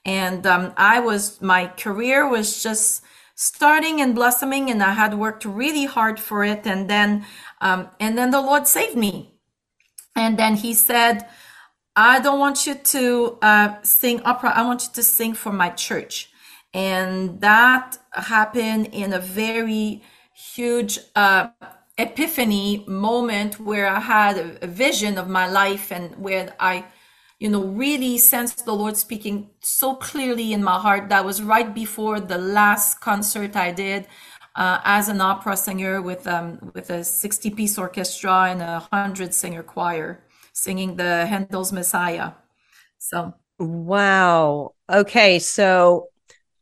And 0.06 0.48
um, 0.48 0.74
I 0.78 1.02
was, 1.02 1.42
my 1.42 1.68
career 1.68 2.30
was 2.30 2.64
just 2.64 3.04
starting 3.36 4.00
and 4.00 4.16
blossoming 4.16 4.70
and 4.72 4.82
I 4.82 4.94
had 4.94 5.16
worked 5.20 5.44
really 5.44 5.86
hard 5.86 6.18
for 6.18 6.46
it. 6.46 6.66
And 6.66 6.90
then, 6.90 7.26
um, 7.60 7.90
and 8.00 8.18
then 8.18 8.32
the 8.32 8.42
Lord 8.42 8.68
saved 8.68 8.96
me. 8.96 9.34
And 10.16 10.38
then 10.38 10.56
he 10.56 10.74
said, 10.74 11.28
I 11.96 12.20
don't 12.20 12.40
want 12.40 12.66
you 12.66 12.74
to 12.74 13.38
uh, 13.42 13.82
sing 13.84 14.22
opera. 14.24 14.52
I 14.56 14.64
want 14.64 14.84
you 14.84 14.90
to 14.94 15.04
sing 15.04 15.34
for 15.36 15.52
my 15.52 15.70
church. 15.70 16.32
And 16.74 17.40
that 17.42 18.00
happened 18.14 18.88
in 18.92 19.14
a 19.14 19.20
very 19.20 20.02
huge 20.34 20.98
uh, 21.16 21.50
epiphany 22.00 22.84
moment 22.88 23.60
where 23.60 23.88
I 23.88 24.00
had 24.00 24.58
a, 24.62 24.68
vision 24.68 25.20
of 25.20 25.30
my 25.30 25.48
life 25.48 25.92
and 25.92 26.16
where 26.16 26.56
I, 26.60 26.86
you 27.38 27.48
know, 27.48 27.64
really 27.64 28.18
sensed 28.18 28.66
the 28.66 28.74
Lord 28.74 28.98
speaking 28.98 29.52
so 29.60 29.94
clearly 29.94 30.52
in 30.52 30.64
my 30.64 30.80
heart. 30.80 31.10
That 31.10 31.26
was 31.26 31.44
right 31.44 31.76
before 31.76 32.20
the 32.20 32.40
last 32.40 33.02
concert 33.02 33.56
I 33.56 33.72
did. 33.72 34.08
Uh, 34.56 34.80
as 34.84 35.10
an 35.10 35.20
opera 35.20 35.58
singer 35.58 36.00
with 36.00 36.28
um, 36.28 36.72
with 36.76 36.92
a 36.92 37.04
60 37.04 37.50
piece 37.50 37.76
orchestra 37.80 38.50
and 38.52 38.62
a 38.62 38.86
100 38.92 39.34
singer 39.34 39.64
choir 39.64 40.23
singing 40.54 40.96
the 40.96 41.26
Handel's 41.26 41.74
Messiah. 41.74 42.32
So, 43.00 43.34
wow. 43.60 44.74
Okay. 44.90 45.40
So, 45.40 46.08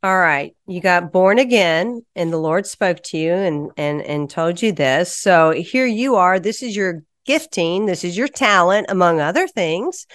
all 0.02 0.18
right, 0.18 0.56
you 0.66 0.80
got 0.80 1.12
born 1.12 1.38
again 1.38 2.04
and 2.16 2.32
the 2.32 2.38
Lord 2.38 2.66
spoke 2.66 3.00
to 3.04 3.18
you 3.18 3.32
and 3.32 3.70
and 3.76 4.02
and 4.02 4.28
told 4.28 4.60
you 4.60 4.72
this. 4.72 5.14
So, 5.14 5.52
here 5.52 5.86
you 5.86 6.16
are. 6.16 6.40
This 6.40 6.62
is 6.62 6.74
your 6.74 7.02
gifting, 7.24 7.86
this 7.86 8.02
is 8.02 8.16
your 8.16 8.28
talent 8.28 8.86
among 8.88 9.20
other 9.20 9.46
things. 9.46 10.06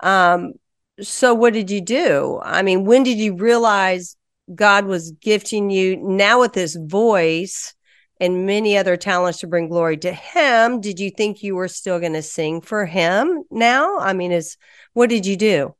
Um 0.00 0.52
so 1.00 1.34
what 1.34 1.54
did 1.54 1.70
you 1.70 1.80
do? 1.80 2.40
I 2.44 2.62
mean, 2.62 2.84
when 2.84 3.02
did 3.02 3.18
you 3.18 3.34
realize 3.34 4.16
God 4.54 4.84
was 4.84 5.12
gifting 5.12 5.70
you 5.70 5.96
now 5.96 6.40
with 6.40 6.52
this 6.52 6.76
voice? 6.76 7.74
And 8.22 8.46
many 8.46 8.78
other 8.78 8.96
talents 8.96 9.40
to 9.40 9.48
bring 9.48 9.68
glory 9.68 9.96
to 9.98 10.12
him. 10.12 10.80
Did 10.80 11.00
you 11.00 11.10
think 11.10 11.42
you 11.42 11.56
were 11.56 11.66
still 11.66 11.98
going 11.98 12.12
to 12.12 12.22
sing 12.22 12.60
for 12.60 12.86
him 12.86 13.42
now? 13.50 13.98
I 13.98 14.12
mean 14.12 14.30
is 14.30 14.56
what 14.92 15.10
did 15.10 15.26
you 15.26 15.36
do? 15.36 15.74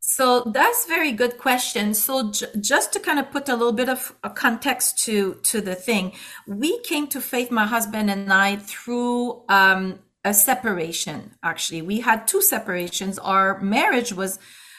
So 0.00 0.52
that's 0.54 0.84
very 0.86 1.12
good 1.12 1.38
question. 1.38 1.94
So 1.94 2.30
j- 2.30 2.46
just 2.60 2.92
to 2.92 3.00
kind 3.00 3.18
of 3.18 3.30
put 3.30 3.48
a 3.48 3.56
little 3.56 3.72
bit 3.72 3.88
of 3.88 4.14
a 4.22 4.28
context 4.28 4.98
to 5.06 5.34
to 5.50 5.60
the 5.60 5.74
thing 5.74 6.12
we 6.46 6.78
came 6.80 7.06
to 7.08 7.20
faith 7.20 7.50
my 7.50 7.66
husband 7.66 8.10
and 8.10 8.32
i 8.32 8.56
through 8.56 9.42
um, 9.48 9.98
a 10.24 10.34
separation 10.34 11.32
actually. 11.42 11.82
We 11.82 12.00
had 12.00 12.28
two 12.28 12.42
separations. 12.42 13.18
Our 13.18 13.60
marriage 13.60 14.12
was 14.12 14.38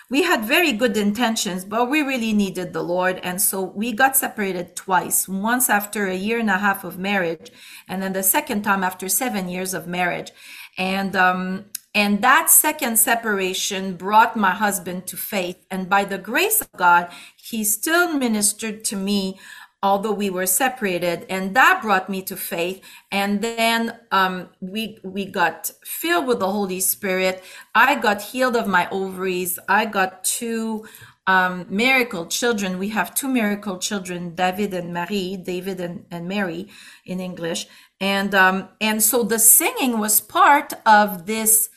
we 0.09 0.23
had 0.23 0.43
very 0.43 0.71
good 0.71 0.97
intentions, 0.97 1.63
but 1.63 1.89
we 1.89 2.01
really 2.01 2.33
needed 2.33 2.73
the 2.73 2.83
Lord. 2.83 3.19
And 3.21 3.39
so 3.39 3.61
we 3.61 3.91
got 3.91 4.17
separated 4.17 4.75
twice, 4.75 5.27
once 5.27 5.69
after 5.69 6.07
a 6.07 6.15
year 6.15 6.39
and 6.39 6.49
a 6.49 6.57
half 6.57 6.83
of 6.83 6.97
marriage, 6.97 7.51
and 7.87 8.01
then 8.01 8.13
the 8.13 8.23
second 8.23 8.63
time 8.63 8.83
after 8.83 9.07
seven 9.07 9.47
years 9.47 9.73
of 9.73 9.87
marriage. 9.87 10.31
And, 10.77 11.15
um, 11.15 11.65
and 11.93 12.21
that 12.21 12.49
second 12.49 12.97
separation 12.97 13.95
brought 13.95 14.35
my 14.35 14.51
husband 14.51 15.05
to 15.07 15.17
faith. 15.17 15.63
And 15.69 15.89
by 15.89 16.05
the 16.05 16.17
grace 16.17 16.61
of 16.61 16.71
God, 16.75 17.11
he 17.35 17.63
still 17.63 18.13
ministered 18.13 18.83
to 18.85 18.95
me 18.95 19.39
although 19.81 20.12
we 20.12 20.29
were 20.29 20.45
separated 20.45 21.25
and 21.29 21.55
that 21.55 21.81
brought 21.81 22.09
me 22.09 22.21
to 22.24 22.36
faith. 22.36 22.81
And 23.12 23.41
then 23.41 23.98
um, 24.12 24.50
we 24.59 25.00
we 25.03 25.25
got 25.25 25.71
filled 25.83 26.27
with 26.27 26.39
the 26.39 26.51
holy 26.51 26.79
spirit. 26.79 27.43
I 27.74 27.95
got 27.95 28.21
healed 28.21 28.55
of 28.55 28.67
my 28.67 28.89
ovaries. 28.89 29.57
I 29.67 29.86
got 29.86 30.24
two 30.24 30.86
um, 31.27 31.65
miracle 31.69 32.25
children. 32.25 32.79
We 32.79 32.89
have 32.89 33.15
two 33.15 33.27
miracle 33.27 33.77
children 33.77 34.36
david 34.36 34.74
and 34.74 34.93
marie 34.93 35.38
david 35.38 35.79
and, 35.79 36.05
and 36.12 36.27
mary 36.27 36.67
in 37.05 37.19
english. 37.19 37.67
And 38.01 38.33
um, 38.33 38.69
and 38.81 39.01
so 39.01 39.24
the 39.24 39.39
singing 39.39 40.00
was 40.00 40.21
part 40.21 40.74
of 40.86 41.25
this 41.25 41.69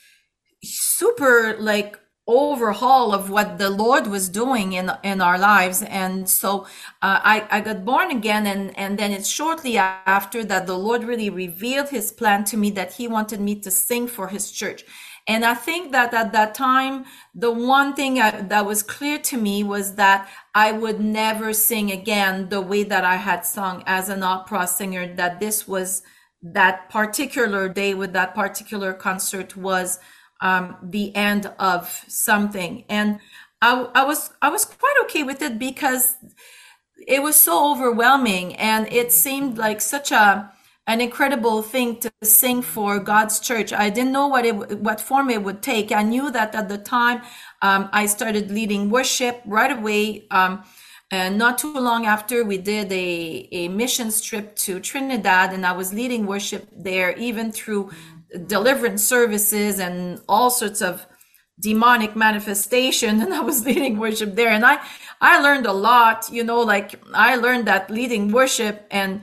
super 0.62 1.56
like 1.58 1.98
overhaul 2.26 3.12
of 3.12 3.30
what 3.30 3.58
the 3.58 3.70
Lord 3.70 4.06
was 4.06 4.28
doing 4.28 4.72
in 4.74 4.90
in 5.02 5.20
our 5.20 5.38
lives. 5.38 5.82
And 5.82 6.28
so 6.28 6.62
uh, 7.02 7.20
I 7.34 7.46
I 7.50 7.60
got 7.60 7.84
born 7.84 8.10
again, 8.10 8.46
and 8.46 8.76
and 8.78 8.98
then 8.98 9.12
it's 9.12 9.28
shortly 9.28 9.76
after 9.78 10.44
that 10.44 10.66
the 10.66 10.78
Lord 10.78 11.04
really 11.04 11.30
revealed 11.30 11.88
His 11.88 12.12
plan 12.12 12.44
to 12.44 12.56
me 12.56 12.70
that 12.70 12.92
He 12.94 13.08
wanted 13.08 13.40
me 13.40 13.56
to 13.60 13.70
sing 13.70 14.06
for 14.06 14.28
His 14.28 14.50
church. 14.50 14.84
And 15.28 15.44
I 15.44 15.54
think 15.54 15.92
that 15.92 16.12
at 16.14 16.32
that 16.32 16.52
time, 16.54 17.04
the 17.32 17.52
one 17.52 17.94
thing 17.94 18.20
I, 18.20 18.42
that 18.42 18.66
was 18.66 18.82
clear 18.82 19.18
to 19.18 19.36
me 19.36 19.62
was 19.62 19.94
that 19.94 20.28
I 20.52 20.72
would 20.72 20.98
never 21.00 21.52
sing 21.52 21.92
again 21.92 22.48
the 22.48 22.60
way 22.60 22.82
that 22.82 23.04
I 23.04 23.16
had 23.16 23.46
sung 23.46 23.84
as 23.86 24.08
an 24.08 24.22
opera 24.22 24.66
singer. 24.66 25.14
That 25.14 25.38
this 25.38 25.68
was 25.68 26.02
that 26.42 26.88
particular 26.90 27.68
day 27.68 27.94
with 27.94 28.12
that 28.14 28.34
particular 28.34 28.92
concert 28.92 29.56
was 29.56 30.00
um, 30.42 30.76
the 30.82 31.14
end 31.16 31.50
of 31.58 32.04
something 32.08 32.84
and 32.88 33.18
I, 33.62 33.88
I 33.94 34.04
was 34.04 34.30
i 34.42 34.48
was 34.50 34.64
quite 34.64 34.96
okay 35.04 35.22
with 35.22 35.40
it 35.40 35.58
because 35.58 36.16
it 37.06 37.22
was 37.22 37.36
so 37.36 37.72
overwhelming 37.72 38.54
and 38.56 38.92
it 38.92 39.12
seemed 39.12 39.56
like 39.56 39.80
such 39.80 40.12
a 40.12 40.52
an 40.86 41.00
incredible 41.00 41.62
thing 41.62 42.00
to 42.00 42.10
sing 42.24 42.60
for 42.60 42.98
God's 42.98 43.38
church. 43.38 43.72
I 43.72 43.88
didn't 43.88 44.12
know 44.12 44.26
what 44.26 44.44
it 44.44 44.80
what 44.80 45.00
form 45.00 45.30
it 45.30 45.42
would 45.42 45.62
take. 45.62 45.92
I 45.92 46.02
knew 46.02 46.30
that 46.32 46.54
at 46.54 46.68
the 46.68 46.78
time 46.78 47.22
um, 47.62 47.88
I 47.92 48.06
started 48.06 48.50
leading 48.50 48.90
worship 48.90 49.42
right 49.46 49.70
away. 49.70 50.26
Um, 50.30 50.64
and 51.12 51.36
not 51.36 51.58
too 51.58 51.74
long 51.74 52.06
after, 52.06 52.42
we 52.42 52.56
did 52.56 52.90
a, 52.90 53.46
a 53.52 53.68
missions 53.68 54.22
trip 54.22 54.56
to 54.64 54.80
Trinidad, 54.80 55.52
and 55.52 55.66
I 55.66 55.72
was 55.72 55.92
leading 55.92 56.24
worship 56.26 56.66
there, 56.74 57.12
even 57.18 57.52
through 57.52 57.90
deliverance 58.46 59.04
services 59.04 59.78
and 59.78 60.20
all 60.28 60.50
sorts 60.50 60.80
of 60.80 61.06
demonic 61.60 62.16
manifestation 62.16 63.20
and 63.22 63.32
i 63.34 63.40
was 63.40 63.64
leading 63.64 63.98
worship 63.98 64.34
there. 64.34 64.50
And 64.50 64.64
i 64.64 64.78
i 65.20 65.40
learned 65.40 65.66
a 65.66 65.72
lot 65.72 66.28
you 66.32 66.44
know 66.44 66.60
like 66.60 67.00
i 67.14 67.36
learned 67.36 67.66
that 67.66 67.90
leading 67.90 68.32
worship 68.32 68.86
and 68.90 69.22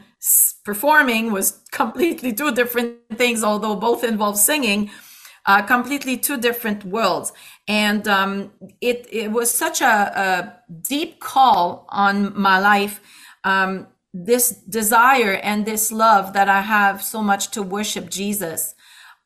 performing 0.66 1.32
was 1.32 1.62
completely 1.72 2.34
two 2.34 2.52
different 2.54 2.98
things 3.16 3.44
although 3.44 3.76
both 3.76 4.04
involve 4.04 4.38
singing 4.38 4.90
uh, 5.46 5.62
completely 5.64 6.18
two 6.18 6.38
different 6.38 6.84
worlds. 6.86 7.32
And 7.68 8.08
um, 8.08 8.52
it 8.82 9.08
it 9.12 9.32
was 9.32 9.50
such 9.50 9.82
a, 9.82 9.86
a, 9.86 10.54
deep 10.82 11.20
call 11.20 11.88
on 11.90 12.40
my 12.40 12.60
life 12.60 13.02
um, 13.44 13.88
this 14.14 14.52
desire 14.52 15.34
and 15.44 15.66
this 15.66 15.92
love 15.92 16.34
that 16.34 16.50
i 16.50 16.62
have 16.62 17.02
so 17.02 17.22
much 17.22 17.52
to 17.52 17.62
worship 17.62 18.10
jesus 18.10 18.74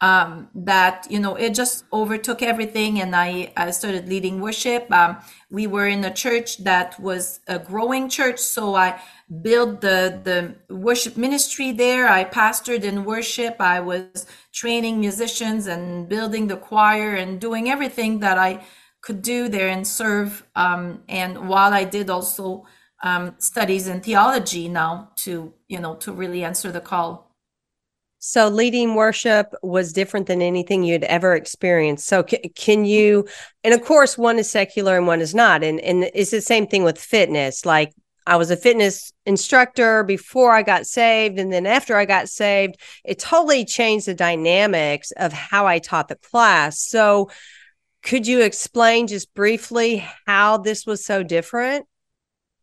um, 0.04 0.50
that 0.54 1.08
you 1.10 1.18
know 1.18 1.36
it 1.36 1.52
just 1.56 1.86
overtook 1.94 2.42
everything 2.42 3.00
and 3.00 3.16
i, 3.16 3.54
I 3.56 3.72
started 3.72 4.10
leading 4.10 4.42
worship. 4.42 4.92
Um, 4.92 5.18
we 5.50 5.66
were 5.66 5.88
in 5.88 6.04
a 6.04 6.14
church 6.14 6.58
that 6.70 7.00
was 7.00 7.40
a 7.48 7.58
growing 7.58 8.10
church 8.10 8.40
so 8.40 8.76
i 8.76 9.00
built 9.42 9.80
the 9.80 10.20
the 10.28 10.38
worship 10.76 11.16
ministry 11.16 11.72
there. 11.72 12.08
I 12.10 12.26
pastored 12.26 12.84
in 12.84 13.06
worship. 13.06 13.56
I 13.60 13.80
was 13.80 14.28
training 14.52 15.00
musicians 15.00 15.68
and 15.68 16.10
building 16.10 16.48
the 16.48 16.58
choir 16.58 17.16
and 17.16 17.40
doing 17.40 17.70
everything 17.70 18.20
that 18.20 18.38
i 18.38 18.62
could 19.02 19.22
do 19.22 19.48
there 19.48 19.70
and 19.70 19.88
serve 19.88 20.46
um, 20.56 21.04
and 21.08 21.48
while 21.50 21.74
i 21.74 21.84
did 21.86 22.10
also 22.10 22.66
um, 23.04 23.36
studies 23.38 23.88
in 23.88 24.02
theology 24.02 24.68
now 24.68 25.12
to 25.24 25.54
you 25.68 25.80
know 25.80 25.96
to 25.96 26.12
really 26.12 26.44
answer 26.44 26.72
the 26.72 26.82
call 26.82 27.23
so 28.26 28.48
leading 28.48 28.96
worship 28.96 29.54
was 29.62 29.92
different 29.92 30.28
than 30.28 30.42
anything 30.42 30.82
you'd 30.82 31.04
ever 31.04 31.36
experienced. 31.36 32.08
So 32.08 32.24
c- 32.26 32.38
can 32.56 32.86
you 32.86 33.28
and 33.66 33.74
of 33.74 33.84
course 33.84 34.18
one 34.18 34.40
is 34.40 34.50
secular 34.50 34.96
and 34.96 35.08
one 35.08 35.20
is 35.20 35.36
not 35.36 35.62
and 35.62 35.78
and 35.82 36.06
it's 36.14 36.32
the 36.32 36.40
same 36.40 36.66
thing 36.66 36.86
with 36.86 36.98
fitness. 36.98 37.66
Like 37.66 37.92
I 38.26 38.38
was 38.38 38.50
a 38.50 38.56
fitness 38.56 39.12
instructor 39.26 40.06
before 40.06 40.54
I 40.54 40.64
got 40.64 40.88
saved 40.88 41.38
and 41.38 41.52
then 41.52 41.66
after 41.66 41.98
I 41.98 42.06
got 42.06 42.30
saved, 42.30 42.78
it 43.04 43.20
totally 43.20 43.66
changed 43.66 44.06
the 44.06 44.14
dynamics 44.14 45.12
of 45.18 45.34
how 45.34 45.68
I 45.68 45.80
taught 45.80 46.08
the 46.08 46.16
class. 46.16 46.80
So 46.80 47.30
could 48.04 48.26
you 48.26 48.40
explain 48.40 49.08
just 49.08 49.34
briefly 49.34 50.08
how 50.26 50.60
this 50.60 50.86
was 50.86 51.04
so 51.04 51.24
different? 51.24 51.88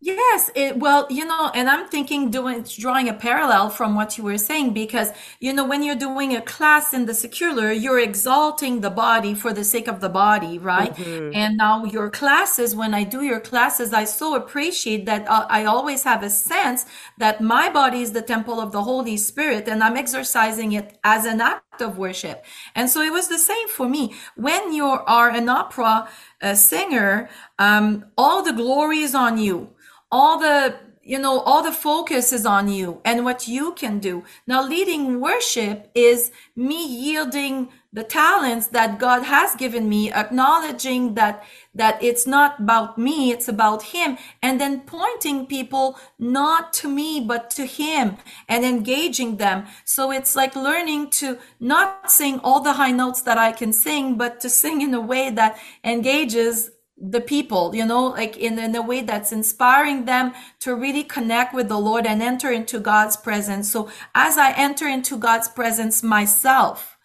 Yes, 0.03 0.51
it, 0.55 0.79
well, 0.79 1.07
you 1.11 1.27
know, 1.27 1.51
and 1.55 1.69
I'm 1.69 1.87
thinking 1.87 2.31
doing 2.31 2.63
drawing 2.63 3.11
a 3.11 3.13
parallel 3.13 3.69
from 3.69 3.95
what 3.95 4.17
you 4.17 4.25
were 4.25 4.39
saying 4.39 4.73
because 4.73 5.13
you 5.41 5.53
know 5.53 5.67
when 5.67 5.83
you're 5.83 5.95
doing 5.95 6.35
a 6.35 6.41
class 6.41 6.95
in 6.95 7.05
the 7.05 7.13
secular, 7.13 7.71
you're 7.71 7.99
exalting 7.99 8.81
the 8.81 8.89
body 8.89 9.35
for 9.35 9.53
the 9.53 9.63
sake 9.63 9.89
of 9.89 10.01
the 10.01 10.09
body, 10.09 10.57
right? 10.57 10.95
Mm-hmm. 10.95 11.35
And 11.35 11.59
now 11.59 11.85
your 11.85 12.09
classes, 12.09 12.75
when 12.75 12.95
I 12.95 13.05
do 13.05 13.23
your 13.23 13.41
classes, 13.41 13.93
I 13.93 14.05
so 14.05 14.35
appreciate 14.35 15.05
that 15.05 15.29
uh, 15.29 15.47
I 15.51 15.67
always 15.67 16.05
have 16.05 16.23
a 16.23 16.31
sense 16.31 16.87
that 17.19 17.43
my 17.43 17.69
body 17.69 18.01
is 18.01 18.13
the 18.13 18.23
temple 18.23 18.59
of 18.59 18.73
the 18.73 18.83
Holy 18.83 19.19
Spirit, 19.19 19.69
and 19.69 19.85
I'm 19.85 19.99
exercising 19.99 20.73
it 20.73 20.99
as 21.05 21.27
an 21.27 21.43
act 21.43 21.83
of 21.83 21.99
worship. 21.99 22.43
And 22.75 22.89
so 22.89 23.03
it 23.03 23.13
was 23.13 23.29
the 23.29 23.39
same 23.39 23.69
for 23.69 23.87
me 23.87 24.15
when 24.35 24.73
you 24.73 24.87
are 24.87 25.29
an 25.29 25.51
opera 25.51 26.09
uh, 26.41 26.55
singer. 26.55 27.29
Um, 27.59 28.07
all 28.17 28.43
the 28.43 28.55
glory 28.55 29.01
is 29.01 29.15
on 29.15 29.37
you 29.37 29.75
all 30.11 30.39
the 30.39 30.77
you 31.03 31.19
know 31.19 31.41
all 31.41 31.63
the 31.63 31.73
focus 31.73 32.33
is 32.33 32.45
on 32.45 32.69
you 32.69 33.01
and 33.05 33.25
what 33.25 33.49
you 33.49 33.73
can 33.73 33.99
do. 33.99 34.23
Now 34.47 34.63
leading 34.63 35.21
worship 35.21 35.91
is 35.95 36.31
me 36.55 36.87
yielding 36.87 37.71
the 37.93 38.05
talents 38.05 38.69
that 38.69 39.01
god 39.01 39.25
has 39.25 39.57
given 39.57 39.89
me 39.89 40.13
acknowledging 40.13 41.15
that 41.15 41.43
that 41.75 42.01
it's 42.01 42.27
not 42.27 42.61
about 42.61 42.97
me 42.99 43.33
it's 43.33 43.49
about 43.49 43.83
him 43.83 44.17
and 44.41 44.61
then 44.61 44.83
pointing 44.83 45.47
people 45.47 45.99
not 46.19 46.73
to 46.75 46.87
me 46.89 47.21
but 47.21 47.51
to 47.51 47.65
him 47.65 48.17
and 48.49 48.65
engaging 48.65 49.39
them. 49.39 49.67
So 49.85 50.13
it's 50.13 50.37
like 50.37 50.55
learning 50.55 51.11
to 51.21 51.39
not 51.59 52.11
sing 52.11 52.41
all 52.45 52.61
the 52.61 52.75
high 52.75 52.93
notes 52.93 53.23
that 53.23 53.39
i 53.39 53.53
can 53.53 53.73
sing 53.73 54.17
but 54.17 54.41
to 54.41 54.51
sing 54.51 54.83
in 54.83 54.93
a 54.95 55.01
way 55.01 55.31
that 55.31 55.59
engages 55.83 56.71
the 57.01 57.21
people, 57.21 57.75
you 57.75 57.85
know, 57.85 58.09
like 58.09 58.37
in, 58.37 58.59
in 58.59 58.75
a 58.77 58.83
way 58.83 59.01
that's 59.01 59.33
inspiring 59.33 60.05
them 60.05 60.33
to 60.61 60.75
really 60.75 61.03
connect 61.03 61.55
with 61.55 61.69
the 61.69 61.79
Lord 61.79 62.07
and 62.07 62.23
enter 62.23 62.51
into 62.51 62.79
God's 62.79 63.17
presence. 63.17 63.71
So 63.71 63.91
as 64.15 64.37
I 64.37 64.53
enter 64.53 64.87
into 64.87 65.17
God's 65.17 65.49
presence 65.49 66.03
myself, 66.03 66.99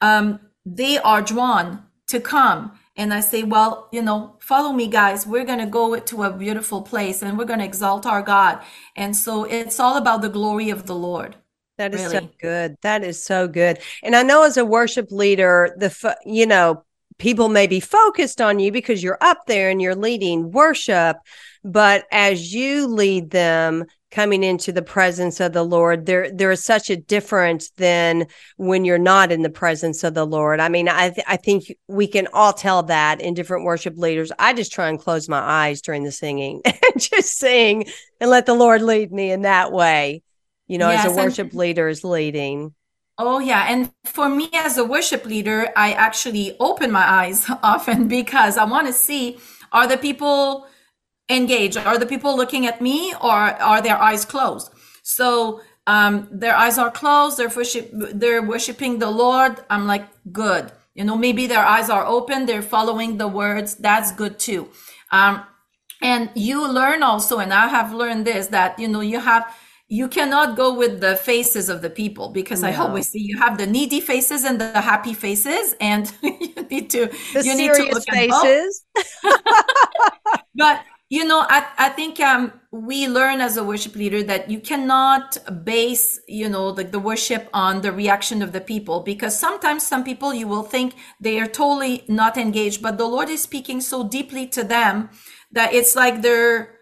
um, 0.00 0.40
they 0.66 0.98
are 0.98 1.22
drawn 1.22 1.84
to 2.08 2.20
come. 2.20 2.72
And 2.96 3.14
I 3.14 3.20
say, 3.20 3.44
well, 3.44 3.88
you 3.92 4.02
know, 4.02 4.36
follow 4.40 4.72
me, 4.72 4.86
guys. 4.86 5.26
We're 5.26 5.44
going 5.44 5.60
to 5.60 5.66
go 5.66 5.98
to 5.98 6.22
a 6.24 6.32
beautiful 6.32 6.82
place 6.82 7.22
and 7.22 7.38
we're 7.38 7.46
going 7.46 7.60
to 7.60 7.64
exalt 7.64 8.04
our 8.04 8.20
God. 8.20 8.60
And 8.94 9.16
so 9.16 9.44
it's 9.44 9.80
all 9.80 9.96
about 9.96 10.20
the 10.20 10.28
glory 10.28 10.68
of 10.68 10.86
the 10.86 10.94
Lord. 10.94 11.36
That 11.78 11.94
is 11.94 12.02
really. 12.02 12.18
so 12.18 12.30
good. 12.38 12.76
That 12.82 13.02
is 13.04 13.24
so 13.24 13.48
good. 13.48 13.78
And 14.02 14.14
I 14.14 14.22
know 14.22 14.42
as 14.44 14.58
a 14.58 14.66
worship 14.66 15.10
leader, 15.10 15.74
the, 15.78 16.18
you 16.26 16.44
know, 16.44 16.84
people 17.20 17.48
may 17.48 17.66
be 17.66 17.78
focused 17.78 18.40
on 18.40 18.58
you 18.58 18.72
because 18.72 19.02
you're 19.02 19.18
up 19.20 19.46
there 19.46 19.70
and 19.70 19.80
you're 19.80 19.94
leading 19.94 20.50
worship 20.50 21.16
but 21.62 22.04
as 22.10 22.52
you 22.54 22.86
lead 22.86 23.30
them 23.30 23.84
coming 24.10 24.42
into 24.42 24.72
the 24.72 24.82
presence 24.82 25.38
of 25.38 25.52
the 25.52 25.62
lord 25.62 26.06
there 26.06 26.30
there 26.32 26.50
is 26.50 26.64
such 26.64 26.90
a 26.90 26.96
difference 26.96 27.70
than 27.76 28.26
when 28.56 28.84
you're 28.84 28.98
not 28.98 29.30
in 29.30 29.42
the 29.42 29.50
presence 29.50 30.02
of 30.02 30.14
the 30.14 30.26
lord. 30.26 30.58
I 30.58 30.68
mean 30.68 30.88
i 30.88 31.10
th- 31.10 31.26
i 31.28 31.36
think 31.36 31.72
we 31.86 32.06
can 32.06 32.26
all 32.32 32.52
tell 32.52 32.82
that 32.84 33.20
in 33.20 33.34
different 33.34 33.64
worship 33.64 33.96
leaders. 33.96 34.32
I 34.38 34.54
just 34.54 34.72
try 34.72 34.88
and 34.88 34.98
close 34.98 35.28
my 35.28 35.38
eyes 35.38 35.82
during 35.82 36.02
the 36.02 36.12
singing 36.12 36.62
and 36.64 36.74
just 36.98 37.38
sing 37.38 37.84
and 38.18 38.30
let 38.30 38.46
the 38.46 38.54
lord 38.54 38.82
lead 38.82 39.12
me 39.12 39.30
in 39.30 39.42
that 39.42 39.70
way 39.70 40.22
you 40.66 40.78
know 40.78 40.90
yes, 40.90 41.06
as 41.06 41.12
a 41.12 41.16
worship 41.16 41.50
and- 41.50 41.54
leader 41.54 41.86
is 41.86 42.02
leading 42.02 42.74
Oh, 43.22 43.38
yeah. 43.38 43.66
And 43.68 43.92
for 44.04 44.30
me 44.30 44.48
as 44.54 44.78
a 44.78 44.84
worship 44.84 45.26
leader, 45.26 45.68
I 45.76 45.92
actually 45.92 46.56
open 46.58 46.90
my 46.90 47.06
eyes 47.06 47.46
often 47.62 48.08
because 48.08 48.56
I 48.56 48.64
want 48.64 48.86
to 48.86 48.94
see 48.94 49.38
are 49.72 49.86
the 49.86 49.98
people 49.98 50.66
engaged? 51.28 51.76
Are 51.76 51.98
the 51.98 52.06
people 52.06 52.34
looking 52.34 52.66
at 52.66 52.80
me 52.80 53.12
or 53.20 53.30
are 53.30 53.82
their 53.82 53.98
eyes 53.98 54.24
closed? 54.24 54.72
So 55.02 55.60
um, 55.86 56.28
their 56.32 56.56
eyes 56.56 56.78
are 56.78 56.90
closed, 56.90 57.36
they're, 57.36 57.50
worship, 57.54 57.90
they're 57.92 58.42
worshiping 58.42 58.98
the 58.98 59.10
Lord. 59.10 59.60
I'm 59.68 59.86
like, 59.86 60.08
good. 60.32 60.72
You 60.94 61.04
know, 61.04 61.16
maybe 61.16 61.46
their 61.46 61.64
eyes 61.64 61.90
are 61.90 62.06
open, 62.06 62.46
they're 62.46 62.62
following 62.62 63.18
the 63.18 63.28
words. 63.28 63.74
That's 63.74 64.12
good 64.12 64.38
too. 64.38 64.70
Um, 65.12 65.44
and 66.02 66.30
you 66.34 66.66
learn 66.66 67.02
also, 67.02 67.38
and 67.38 67.52
I 67.52 67.68
have 67.68 67.92
learned 67.92 68.26
this, 68.26 68.46
that, 68.48 68.78
you 68.78 68.88
know, 68.88 69.02
you 69.02 69.20
have 69.20 69.54
you 69.90 70.08
cannot 70.08 70.56
go 70.56 70.72
with 70.72 71.00
the 71.00 71.16
faces 71.16 71.68
of 71.68 71.82
the 71.82 71.90
people 71.90 72.30
because 72.30 72.62
no. 72.62 72.68
I 72.68 72.76
always 72.76 73.08
see 73.08 73.20
you 73.20 73.38
have 73.38 73.58
the 73.58 73.66
needy 73.66 74.00
faces 74.00 74.44
and 74.44 74.60
the 74.60 74.80
happy 74.80 75.14
faces, 75.14 75.74
and 75.80 76.10
you 76.22 76.62
need 76.70 76.90
to 76.90 77.10
the 77.34 77.42
you 77.44 77.56
need 77.56 77.74
to 77.74 77.82
look 77.84 78.04
faces. 78.08 78.84
but 80.54 80.82
You 81.12 81.24
know, 81.24 81.44
I, 81.48 81.66
I 81.76 81.88
think 81.88 82.20
um, 82.20 82.52
we 82.70 83.08
learn 83.08 83.40
as 83.40 83.56
a 83.56 83.64
worship 83.64 83.96
leader 83.96 84.22
that 84.22 84.48
you 84.48 84.60
cannot 84.60 85.38
base, 85.64 86.20
you 86.28 86.48
know, 86.48 86.70
the, 86.70 86.84
the 86.84 87.00
worship 87.00 87.48
on 87.52 87.80
the 87.80 87.90
reaction 87.90 88.42
of 88.42 88.52
the 88.52 88.60
people 88.60 89.00
because 89.00 89.36
sometimes 89.36 89.84
some 89.84 90.04
people 90.04 90.32
you 90.32 90.46
will 90.46 90.62
think 90.62 90.94
they 91.20 91.40
are 91.40 91.48
totally 91.48 92.04
not 92.06 92.36
engaged, 92.36 92.80
but 92.80 92.96
the 92.96 93.06
Lord 93.08 93.28
is 93.28 93.42
speaking 93.42 93.80
so 93.80 94.06
deeply 94.06 94.46
to 94.54 94.62
them 94.62 95.10
that 95.50 95.74
it's 95.74 95.96
like 95.96 96.22
they're, 96.22 96.78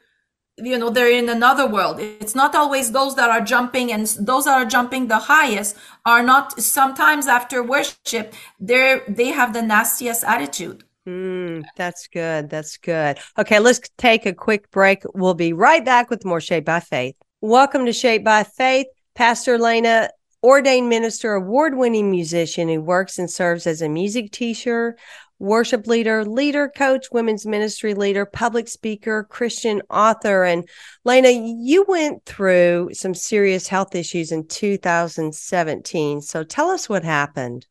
you 0.58 0.78
know, 0.78 0.90
they're 0.90 1.10
in 1.10 1.28
another 1.28 1.66
world. 1.66 2.00
It's 2.00 2.34
not 2.34 2.54
always 2.54 2.92
those 2.92 3.14
that 3.16 3.30
are 3.30 3.40
jumping 3.40 3.92
and 3.92 4.06
those 4.20 4.44
that 4.44 4.60
are 4.60 4.66
jumping 4.66 5.08
the 5.08 5.18
highest 5.18 5.76
are 6.04 6.22
not 6.22 6.60
sometimes 6.60 7.26
after 7.26 7.62
worship, 7.62 8.34
they're, 8.58 9.02
they 9.08 9.28
have 9.28 9.52
the 9.52 9.62
nastiest 9.62 10.24
attitude 10.24 10.84
Mm, 11.08 11.64
that's 11.74 12.06
good. 12.08 12.50
That's 12.50 12.76
good. 12.76 13.18
Okay, 13.38 13.60
let's 13.60 13.80
take 13.96 14.26
a 14.26 14.34
quick 14.34 14.70
break. 14.70 15.04
We'll 15.14 15.32
be 15.32 15.54
right 15.54 15.82
back 15.82 16.10
with 16.10 16.26
more 16.26 16.40
Shaped 16.40 16.66
by 16.66 16.80
Faith. 16.80 17.16
Welcome 17.40 17.86
to 17.86 17.94
Shaped 17.94 18.26
by 18.26 18.42
Faith. 18.42 18.88
Pastor 19.14 19.58
Léna, 19.58 20.10
ordained 20.42 20.90
minister, 20.90 21.32
award 21.32 21.78
winning 21.78 22.10
musician 22.10 22.68
who 22.68 22.82
works 22.82 23.18
and 23.18 23.30
serves 23.30 23.66
as 23.66 23.80
a 23.80 23.88
music 23.88 24.32
teacher, 24.32 24.98
worship 25.38 25.86
leader, 25.86 26.24
leader, 26.24 26.68
coach, 26.68 27.06
women's 27.12 27.46
ministry 27.46 27.94
leader, 27.94 28.26
public 28.26 28.68
speaker, 28.68 29.26
Christian 29.28 29.82
author. 29.90 30.44
And 30.44 30.68
Léna, 31.06 31.32
you 31.62 31.84
went 31.86 32.24
through 32.24 32.90
some 32.92 33.14
serious 33.14 33.68
health 33.68 33.94
issues 33.94 34.32
in 34.32 34.46
2017. 34.46 36.20
So 36.22 36.44
tell 36.44 36.70
us 36.70 36.88
what 36.88 37.04
happened. 37.04 37.66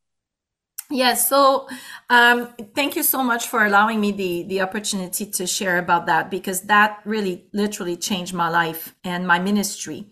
Yes, 0.90 1.28
so 1.28 1.68
um, 2.08 2.48
thank 2.74 2.96
you 2.96 3.02
so 3.02 3.22
much 3.22 3.46
for 3.46 3.66
allowing 3.66 4.00
me 4.00 4.10
the 4.10 4.44
the 4.44 4.62
opportunity 4.62 5.26
to 5.26 5.46
share 5.46 5.76
about 5.76 6.06
that 6.06 6.30
because 6.30 6.62
that 6.62 7.00
really 7.04 7.44
literally 7.52 7.94
changed 7.94 8.32
my 8.32 8.48
life 8.48 8.94
and 9.04 9.26
my 9.26 9.38
ministry 9.38 10.10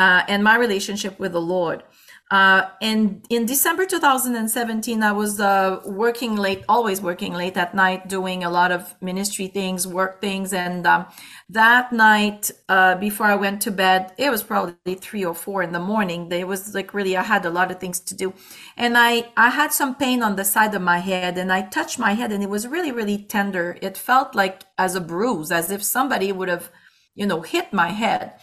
uh, 0.00 0.22
and 0.26 0.42
my 0.42 0.56
relationship 0.56 1.20
with 1.20 1.32
the 1.32 1.40
Lord. 1.40 1.84
Uh, 2.30 2.68
and 2.80 3.26
in 3.28 3.44
December 3.44 3.84
2017, 3.84 5.02
I 5.02 5.10
was 5.10 5.40
uh, 5.40 5.80
working 5.84 6.36
late, 6.36 6.62
always 6.68 7.00
working 7.00 7.32
late 7.34 7.56
at 7.56 7.74
night, 7.74 8.08
doing 8.08 8.44
a 8.44 8.50
lot 8.50 8.70
of 8.70 8.94
ministry 9.02 9.48
things, 9.48 9.84
work 9.84 10.20
things. 10.20 10.52
And 10.52 10.86
um, 10.86 11.06
that 11.48 11.92
night, 11.92 12.52
uh, 12.68 12.94
before 12.94 13.26
I 13.26 13.34
went 13.34 13.60
to 13.62 13.72
bed, 13.72 14.12
it 14.16 14.30
was 14.30 14.44
probably 14.44 14.94
three 14.94 15.24
or 15.24 15.34
four 15.34 15.64
in 15.64 15.72
the 15.72 15.80
morning. 15.80 16.28
There 16.28 16.46
was 16.46 16.72
like 16.72 16.94
really, 16.94 17.16
I 17.16 17.24
had 17.24 17.44
a 17.44 17.50
lot 17.50 17.72
of 17.72 17.80
things 17.80 17.98
to 17.98 18.14
do. 18.14 18.32
And 18.76 18.96
I, 18.96 19.32
I 19.36 19.50
had 19.50 19.72
some 19.72 19.96
pain 19.96 20.22
on 20.22 20.36
the 20.36 20.44
side 20.44 20.72
of 20.76 20.82
my 20.82 20.98
head 20.98 21.36
and 21.36 21.52
I 21.52 21.62
touched 21.62 21.98
my 21.98 22.12
head 22.12 22.30
and 22.30 22.44
it 22.44 22.48
was 22.48 22.68
really, 22.68 22.92
really 22.92 23.18
tender. 23.18 23.76
It 23.82 23.98
felt 23.98 24.36
like 24.36 24.62
as 24.78 24.94
a 24.94 25.00
bruise, 25.00 25.50
as 25.50 25.72
if 25.72 25.82
somebody 25.82 26.30
would 26.30 26.48
have, 26.48 26.70
you 27.16 27.26
know, 27.26 27.40
hit 27.40 27.72
my 27.72 27.88
head. 27.88 28.34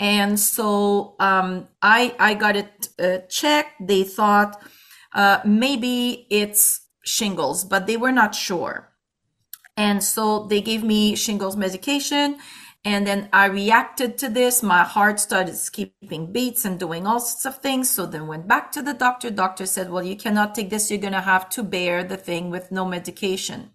And 0.00 0.38
so 0.38 1.14
um, 1.20 1.68
I 1.80 2.14
I 2.18 2.34
got 2.34 2.56
it 2.56 2.88
uh, 2.98 3.18
checked. 3.28 3.86
They 3.86 4.02
thought 4.02 4.60
uh, 5.14 5.40
maybe 5.44 6.26
it's 6.30 6.80
shingles, 7.04 7.64
but 7.64 7.86
they 7.86 7.96
were 7.96 8.12
not 8.12 8.34
sure. 8.34 8.92
And 9.76 10.02
so 10.02 10.46
they 10.46 10.60
gave 10.60 10.82
me 10.82 11.16
shingles 11.16 11.56
medication. 11.56 12.38
And 12.86 13.06
then 13.06 13.30
I 13.32 13.46
reacted 13.46 14.18
to 14.18 14.28
this. 14.28 14.62
My 14.62 14.82
heart 14.82 15.18
started 15.18 15.56
skipping 15.56 16.32
beats 16.32 16.66
and 16.66 16.78
doing 16.78 17.06
all 17.06 17.18
sorts 17.18 17.46
of 17.46 17.62
things. 17.62 17.88
So 17.88 18.04
then 18.04 18.26
went 18.26 18.46
back 18.46 18.72
to 18.72 18.82
the 18.82 18.92
doctor. 18.92 19.30
Doctor 19.30 19.64
said, 19.64 19.90
well, 19.90 20.04
you 20.04 20.16
cannot 20.16 20.54
take 20.54 20.68
this. 20.68 20.90
You're 20.90 21.00
going 21.00 21.14
to 21.14 21.20
have 21.22 21.48
to 21.50 21.62
bear 21.62 22.04
the 22.04 22.18
thing 22.18 22.50
with 22.50 22.70
no 22.70 22.84
medication. 22.84 23.70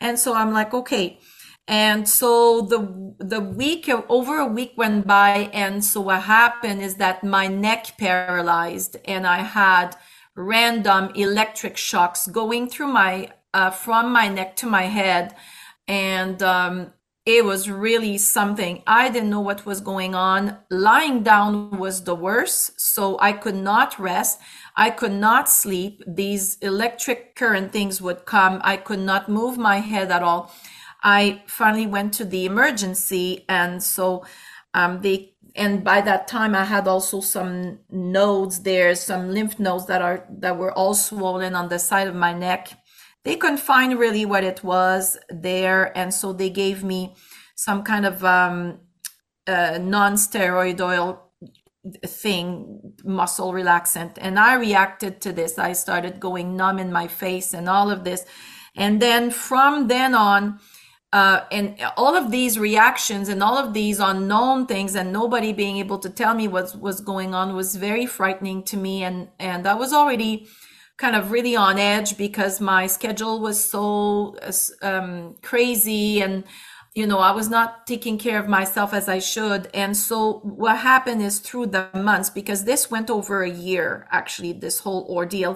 And 0.00 0.18
so 0.18 0.34
I'm 0.34 0.52
like, 0.52 0.72
okay, 0.72 1.18
and 1.68 2.08
so 2.08 2.62
the 2.62 3.14
the 3.18 3.40
week 3.40 3.88
over 4.08 4.38
a 4.38 4.46
week 4.46 4.74
went 4.76 5.06
by, 5.06 5.50
and 5.52 5.84
so 5.84 6.00
what 6.00 6.22
happened 6.22 6.80
is 6.82 6.96
that 6.96 7.24
my 7.24 7.48
neck 7.48 7.96
paralyzed, 7.98 8.96
and 9.04 9.26
I 9.26 9.38
had 9.38 9.96
random 10.36 11.10
electric 11.14 11.76
shocks 11.76 12.28
going 12.28 12.68
through 12.68 12.88
my 12.88 13.30
uh, 13.52 13.70
from 13.70 14.12
my 14.12 14.28
neck 14.28 14.54
to 14.56 14.66
my 14.66 14.82
head, 14.82 15.34
and 15.88 16.40
um, 16.42 16.92
it 17.24 17.44
was 17.44 17.68
really 17.68 18.16
something. 18.16 18.84
I 18.86 19.08
didn't 19.08 19.30
know 19.30 19.40
what 19.40 19.66
was 19.66 19.80
going 19.80 20.14
on. 20.14 20.58
Lying 20.70 21.24
down 21.24 21.76
was 21.76 22.04
the 22.04 22.14
worst, 22.14 22.80
so 22.80 23.18
I 23.20 23.32
could 23.32 23.56
not 23.56 23.98
rest. 23.98 24.38
I 24.76 24.90
could 24.90 25.12
not 25.12 25.50
sleep. 25.50 26.04
These 26.06 26.58
electric 26.58 27.34
current 27.34 27.72
things 27.72 28.00
would 28.00 28.26
come. 28.26 28.60
I 28.62 28.76
could 28.76 29.00
not 29.00 29.28
move 29.28 29.58
my 29.58 29.78
head 29.80 30.12
at 30.12 30.22
all. 30.22 30.52
I 31.06 31.44
finally 31.46 31.86
went 31.86 32.14
to 32.14 32.24
the 32.24 32.46
emergency, 32.46 33.44
and 33.48 33.80
so 33.80 34.24
um, 34.74 35.02
they 35.02 35.34
and 35.54 35.84
by 35.84 36.00
that 36.00 36.26
time 36.26 36.54
I 36.56 36.64
had 36.64 36.88
also 36.88 37.20
some 37.20 37.78
nodes 37.88 38.62
there, 38.62 38.92
some 38.96 39.30
lymph 39.30 39.60
nodes 39.60 39.86
that 39.86 40.02
are 40.02 40.26
that 40.40 40.58
were 40.58 40.72
all 40.72 40.94
swollen 40.94 41.54
on 41.54 41.68
the 41.68 41.78
side 41.78 42.08
of 42.08 42.16
my 42.16 42.32
neck. 42.32 42.70
They 43.22 43.36
couldn't 43.36 43.58
find 43.58 43.96
really 43.96 44.26
what 44.26 44.42
it 44.42 44.64
was 44.64 45.16
there, 45.30 45.96
and 45.96 46.12
so 46.12 46.32
they 46.32 46.50
gave 46.50 46.82
me 46.82 47.14
some 47.54 47.84
kind 47.84 48.04
of 48.04 48.24
um, 48.24 48.80
uh, 49.46 49.78
non-steroidal 49.80 51.20
thing, 52.04 52.94
muscle 53.04 53.52
relaxant, 53.52 54.18
and 54.20 54.40
I 54.40 54.54
reacted 54.54 55.20
to 55.20 55.32
this. 55.32 55.56
I 55.56 55.72
started 55.72 56.18
going 56.18 56.56
numb 56.56 56.80
in 56.80 56.92
my 56.92 57.06
face 57.06 57.54
and 57.54 57.68
all 57.68 57.92
of 57.92 58.02
this, 58.02 58.24
and 58.74 59.00
then 59.00 59.30
from 59.30 59.86
then 59.86 60.12
on 60.16 60.58
uh, 61.16 61.46
and 61.50 61.78
all 61.96 62.14
of 62.14 62.30
these 62.30 62.58
reactions 62.58 63.30
and 63.30 63.42
all 63.42 63.56
of 63.56 63.72
these 63.72 63.98
unknown 64.00 64.66
things 64.66 64.94
and 64.94 65.14
nobody 65.14 65.50
being 65.50 65.78
able 65.78 65.98
to 65.98 66.10
tell 66.10 66.34
me 66.34 66.46
what 66.46 66.76
was 66.78 67.00
going 67.00 67.34
on 67.34 67.56
was 67.56 67.74
very 67.74 68.04
frightening 68.04 68.62
to 68.62 68.76
me. 68.76 69.02
And 69.02 69.28
and 69.38 69.66
i 69.66 69.74
was 69.82 69.92
already 69.94 70.46
kind 70.98 71.16
of 71.16 71.30
really 71.30 71.56
on 71.56 71.78
edge 71.78 72.18
because 72.18 72.60
my 72.60 72.86
schedule 72.86 73.40
was 73.40 73.58
so 73.74 74.36
um, 74.82 75.36
crazy 75.42 76.20
and 76.24 76.44
you 76.94 77.06
know 77.06 77.18
i 77.18 77.32
was 77.40 77.48
not 77.56 77.86
taking 77.86 78.16
care 78.18 78.38
of 78.38 78.48
myself 78.58 78.92
as 78.92 79.08
i 79.08 79.18
should. 79.18 79.62
And 79.82 79.96
so 79.96 80.40
what 80.64 80.76
happened 80.92 81.22
is 81.22 81.38
through 81.38 81.68
the 81.76 81.84
months 81.94 82.28
because 82.28 82.64
this 82.64 82.90
went 82.90 83.08
over 83.08 83.36
a 83.42 83.56
year 83.68 84.06
actually 84.10 84.52
this 84.52 84.80
whole 84.80 85.04
ordeal. 85.18 85.52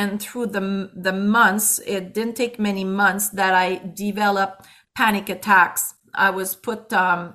And 0.00 0.10
through 0.24 0.46
the 0.56 0.64
the 1.06 1.16
months 1.38 1.66
it 1.96 2.14
didn't 2.16 2.36
take 2.42 2.58
many 2.70 2.84
months 2.84 3.26
that 3.40 3.52
i 3.66 3.68
developed 4.06 4.58
panic 4.94 5.28
attacks. 5.28 5.94
I 6.14 6.30
was 6.30 6.54
put 6.54 6.92
um, 6.92 7.34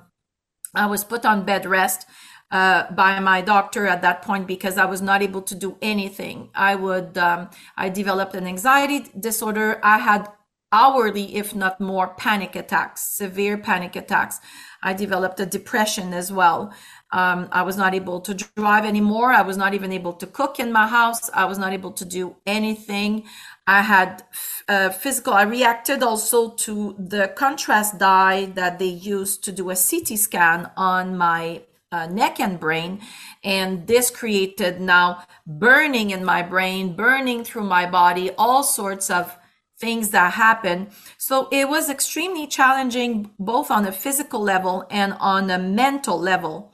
I 0.74 0.86
was 0.86 1.04
put 1.04 1.26
on 1.26 1.46
bed 1.46 1.66
rest 1.66 2.08
uh, 2.52 2.92
by 2.92 3.20
my 3.20 3.42
doctor 3.42 3.88
at 3.88 4.02
that 4.02 4.22
point 4.22 4.48
because 4.48 4.78
I 4.78 4.86
was 4.86 5.02
not 5.02 5.22
able 5.22 5.42
to 5.44 5.56
do 5.56 5.78
anything. 5.82 6.50
I 6.56 6.76
would 6.76 7.18
um, 7.18 7.50
I 7.78 7.90
developed 7.90 8.36
an 8.36 8.48
anxiety 8.48 9.06
disorder. 9.20 9.80
I 9.84 10.00
had 10.00 10.30
hourly, 10.72 11.36
if 11.36 11.56
not 11.56 11.80
more, 11.80 12.08
panic 12.08 12.56
attacks, 12.56 13.02
severe 13.02 13.58
panic 13.58 13.96
attacks. 13.96 14.40
I 14.82 14.94
developed 14.94 15.40
a 15.40 15.46
depression 15.46 16.14
as 16.14 16.32
well. 16.32 16.74
Um, 17.12 17.50
I 17.52 17.64
was 17.64 17.76
not 17.76 17.96
able 17.96 18.22
to 18.22 18.34
drive 18.34 18.86
anymore. 18.86 19.32
I 19.32 19.42
was 19.42 19.58
not 19.58 19.74
even 19.74 19.92
able 19.92 20.14
to 20.14 20.28
cook 20.28 20.60
in 20.60 20.72
my 20.72 20.88
house. 20.88 21.30
I 21.34 21.46
was 21.46 21.58
not 21.58 21.74
able 21.74 21.92
to 21.94 22.06
do 22.06 22.36
anything. 22.46 23.26
I 23.66 23.82
had 23.82 24.24
uh, 24.68 24.90
physical, 24.90 25.34
I 25.34 25.44
reacted 25.44 26.04
also 26.04 26.52
to 26.52 26.96
the 26.98 27.34
contrast 27.36 27.98
dye 27.98 28.46
that 28.56 28.80
they 28.80 28.86
used 28.86 29.44
to 29.46 29.52
do 29.52 29.70
a 29.70 29.76
CT 29.76 30.18
scan 30.18 30.72
on 30.78 31.18
my 31.18 31.62
uh, 31.92 32.06
neck 32.06 32.40
and 32.40 32.60
brain. 32.60 33.02
And 33.44 33.88
this 33.88 34.10
created 34.12 34.80
now 34.80 35.24
burning 35.46 36.12
in 36.12 36.24
my 36.24 36.42
brain, 36.44 36.96
burning 36.96 37.44
through 37.44 37.64
my 37.64 37.86
body, 37.90 38.32
all 38.38 38.64
sorts 38.64 39.10
of 39.10 39.36
things 39.80 40.10
that 40.10 40.34
happen. 40.34 40.90
So 41.18 41.48
it 41.52 41.70
was 41.70 41.90
extremely 41.90 42.48
challenging, 42.48 43.32
both 43.40 43.72
on 43.72 43.86
a 43.86 43.92
physical 43.92 44.42
level 44.42 44.86
and 44.92 45.14
on 45.20 45.50
a 45.50 45.58
mental 45.58 46.20
level. 46.20 46.74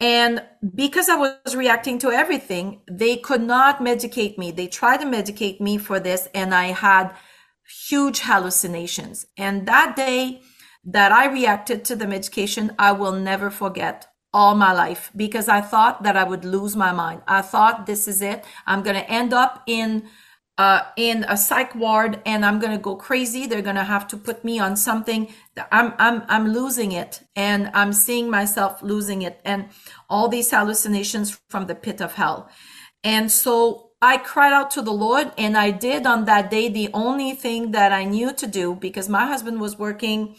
And 0.00 0.42
because 0.74 1.08
I 1.08 1.14
was 1.16 1.54
reacting 1.54 1.98
to 2.00 2.10
everything, 2.10 2.80
they 2.90 3.16
could 3.16 3.42
not 3.42 3.78
medicate 3.78 4.36
me. 4.36 4.50
They 4.50 4.66
tried 4.66 5.00
to 5.00 5.06
medicate 5.06 5.60
me 5.60 5.78
for 5.78 6.00
this, 6.00 6.28
and 6.34 6.52
I 6.52 6.66
had 6.66 7.14
huge 7.88 8.20
hallucinations. 8.20 9.26
And 9.36 9.66
that 9.68 9.94
day 9.94 10.42
that 10.84 11.12
I 11.12 11.26
reacted 11.26 11.84
to 11.84 11.96
the 11.96 12.08
medication, 12.08 12.74
I 12.78 12.92
will 12.92 13.12
never 13.12 13.48
forget 13.48 14.08
all 14.34 14.54
my 14.54 14.72
life 14.72 15.10
because 15.14 15.48
I 15.48 15.60
thought 15.60 16.02
that 16.02 16.16
I 16.16 16.24
would 16.24 16.44
lose 16.44 16.74
my 16.74 16.90
mind. 16.90 17.22
I 17.28 17.42
thought 17.42 17.86
this 17.86 18.08
is 18.08 18.22
it. 18.22 18.44
I'm 18.66 18.82
going 18.82 18.96
to 18.96 19.10
end 19.10 19.32
up 19.32 19.62
in 19.66 20.08
uh, 20.58 20.82
in 20.96 21.24
a 21.28 21.36
psych 21.36 21.74
ward 21.74 22.20
and 22.26 22.44
I'm 22.44 22.58
going 22.60 22.72
to 22.72 22.82
go 22.82 22.94
crazy. 22.96 23.46
They're 23.46 23.62
going 23.62 23.76
to 23.76 23.84
have 23.84 24.06
to 24.08 24.16
put 24.16 24.44
me 24.44 24.58
on 24.58 24.76
something. 24.76 25.32
I'm, 25.70 25.94
I'm, 25.98 26.22
I'm 26.28 26.52
losing 26.52 26.92
it 26.92 27.22
and 27.34 27.70
I'm 27.74 27.92
seeing 27.92 28.30
myself 28.30 28.82
losing 28.82 29.22
it 29.22 29.40
and 29.44 29.68
all 30.10 30.28
these 30.28 30.50
hallucinations 30.50 31.40
from 31.48 31.66
the 31.66 31.74
pit 31.74 32.00
of 32.00 32.14
hell. 32.14 32.50
And 33.02 33.30
so 33.30 33.90
I 34.00 34.18
cried 34.18 34.52
out 34.52 34.70
to 34.72 34.82
the 34.82 34.92
Lord 34.92 35.32
and 35.38 35.56
I 35.56 35.70
did 35.70 36.06
on 36.06 36.26
that 36.26 36.50
day 36.50 36.68
the 36.68 36.90
only 36.92 37.32
thing 37.32 37.72
that 37.72 37.92
I 37.92 38.04
knew 38.04 38.32
to 38.34 38.46
do 38.46 38.74
because 38.74 39.08
my 39.08 39.26
husband 39.26 39.60
was 39.60 39.78
working 39.78 40.36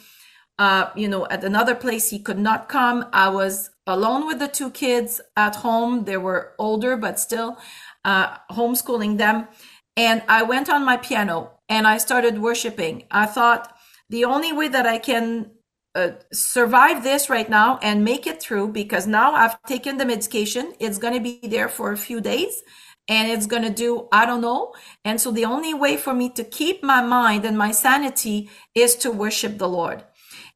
uh, 0.60 0.89
you 0.95 1.08
know, 1.08 1.26
at 1.28 1.43
another 1.43 1.76
place 1.76 2.10
he 2.10 2.19
could 2.19 2.38
not 2.38 2.69
come. 2.69 3.06
I 3.12 3.30
was 3.30 3.71
alone 3.88 4.28
with 4.28 4.39
the 4.39 4.47
two 4.47 4.69
kids 4.69 5.19
at 5.36 5.56
home. 5.56 6.06
They 6.06 6.17
were 6.17 6.54
older, 6.60 6.95
but 6.95 7.19
still 7.19 7.58
uh, 8.06 8.38
homeschooling 8.52 9.17
them. 9.17 9.47
And 9.96 10.24
I 10.28 10.44
went 10.44 10.70
on 10.70 10.86
my 10.86 10.98
piano 10.98 11.52
and 11.70 11.88
I 11.88 11.98
started 11.98 12.40
worshiping. 12.40 13.04
I 13.12 13.26
thought 13.26 13.76
the 14.10 14.26
only 14.26 14.52
way 14.52 14.68
that 14.68 14.86
I 14.86 14.98
can 14.98 15.52
uh, 15.96 16.12
survive 16.32 17.04
this 17.04 17.30
right 17.30 17.50
now 17.50 17.78
and 17.82 18.04
make 18.04 18.26
it 18.26 18.42
through 18.42 18.70
because 18.70 19.06
now 19.06 19.34
I've 19.34 19.62
taken 19.64 19.98
the 19.98 20.06
medication. 20.06 20.74
It's 20.80 20.98
going 20.98 21.14
to 21.14 21.20
be 21.20 21.48
there 21.48 21.70
for 21.70 21.92
a 21.92 21.98
few 21.98 22.20
days 22.20 22.64
and 23.08 23.30
it's 23.30 23.46
going 23.46 23.64
to 23.64 23.70
do, 23.70 24.08
I 24.12 24.26
don't 24.26 24.42
know. 24.42 24.74
And 25.06 25.20
so 25.20 25.32
the 25.32 25.46
only 25.46 25.74
way 25.74 25.98
for 25.98 26.14
me 26.14 26.30
to 26.32 26.44
keep 26.44 26.84
my 26.84 27.02
mind 27.02 27.46
and 27.46 27.58
my 27.58 27.72
sanity 27.72 28.50
is 28.74 28.96
to 28.98 29.12
worship 29.12 29.58
the 29.58 29.70
Lord. 29.70 30.04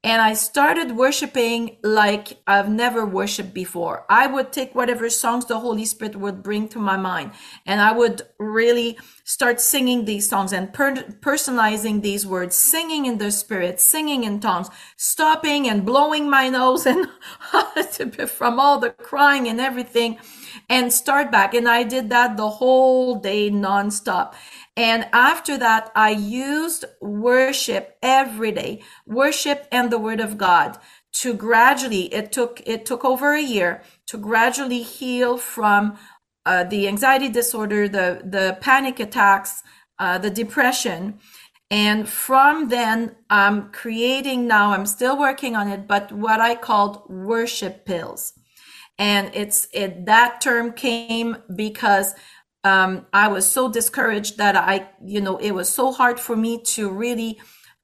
And 0.04 0.22
I 0.22 0.34
started 0.34 0.96
worshiping 0.96 1.78
like 1.84 2.38
I've 2.48 2.70
never 2.70 3.06
worshiped 3.06 3.54
before. 3.54 4.06
I 4.10 4.28
would 4.28 4.54
take 4.54 4.74
whatever 4.74 5.10
songs 5.10 5.46
the 5.46 5.60
Holy 5.60 5.86
Spirit 5.86 6.16
would 6.16 6.42
bring 6.44 6.70
to 6.70 6.80
my 6.80 6.98
mind, 6.98 7.32
and 7.66 7.82
I 7.82 7.92
would 7.92 8.22
really 8.40 8.98
start 9.26 9.60
singing 9.60 10.06
these 10.06 10.30
songs 10.30 10.54
and 10.54 10.72
per- 10.74 11.04
personalizing 11.22 12.02
these 12.02 12.26
words, 12.26 12.56
singing 12.56 13.06
in 13.06 13.18
the 13.18 13.32
Spirit, 13.32 13.82
singing 13.82 14.24
in 14.24 14.40
tongues, 14.40 14.70
stopping 14.96 15.68
and 15.68 15.86
blowing 15.86 16.30
my 16.30 16.48
nose 16.48 16.86
and 16.86 17.08
from 18.30 18.60
all 18.60 18.80
the 18.80 18.92
crying 18.92 19.48
and 19.48 19.60
everything, 19.60 20.20
and 20.70 20.94
start 20.94 21.32
back. 21.32 21.54
And 21.54 21.68
I 21.68 21.84
did 21.84 22.10
that 22.12 22.38
the 22.38 22.50
whole 22.50 23.16
day 23.16 23.52
nonstop. 23.52 24.34
And 24.78 25.08
after 25.12 25.58
that, 25.58 25.92
I 25.96 26.12
used 26.12 26.86
worship 27.02 27.98
every 28.04 28.52
day, 28.52 28.84
worship 29.08 29.68
and 29.72 29.92
the 29.92 29.98
word 29.98 30.20
of 30.20 30.38
God 30.38 30.78
to 31.14 31.34
gradually, 31.34 32.14
it 32.14 32.32
took, 32.32 32.62
it 32.66 32.86
took 32.86 33.04
over 33.04 33.34
a 33.34 33.42
year 33.42 33.82
to 34.06 34.20
gradually 34.20 34.84
heal 34.84 35.40
from 35.40 35.98
uh, 36.46 36.64
the 36.64 36.88
anxiety 36.88 37.28
disorder, 37.28 37.90
the, 37.90 38.22
the 38.24 38.58
panic 38.62 39.00
attacks, 39.00 39.64
uh, 39.98 40.20
the 40.20 40.30
depression. 40.30 41.20
And 41.72 42.08
from 42.08 42.70
then, 42.70 43.16
I'm 43.32 43.72
creating 43.72 44.48
now, 44.48 44.74
I'm 44.74 44.86
still 44.86 45.18
working 45.18 45.56
on 45.56 45.68
it, 45.70 45.88
but 45.88 46.12
what 46.12 46.40
I 46.40 46.54
called 46.54 47.10
worship 47.10 47.84
pills. 47.84 48.34
And 49.00 49.32
it's, 49.34 49.68
it, 49.74 50.06
that 50.06 50.40
term 50.40 50.74
came 50.74 51.38
because 51.56 52.14
um, 52.68 52.90
I 53.14 53.28
was 53.36 53.46
so 53.58 53.64
discouraged 53.80 54.38
that 54.38 54.56
I, 54.56 54.90
you 55.16 55.22
know, 55.22 55.38
it 55.38 55.52
was 55.60 55.70
so 55.70 55.86
hard 56.00 56.18
for 56.20 56.36
me 56.36 56.54
to 56.76 56.90
really 56.90 57.32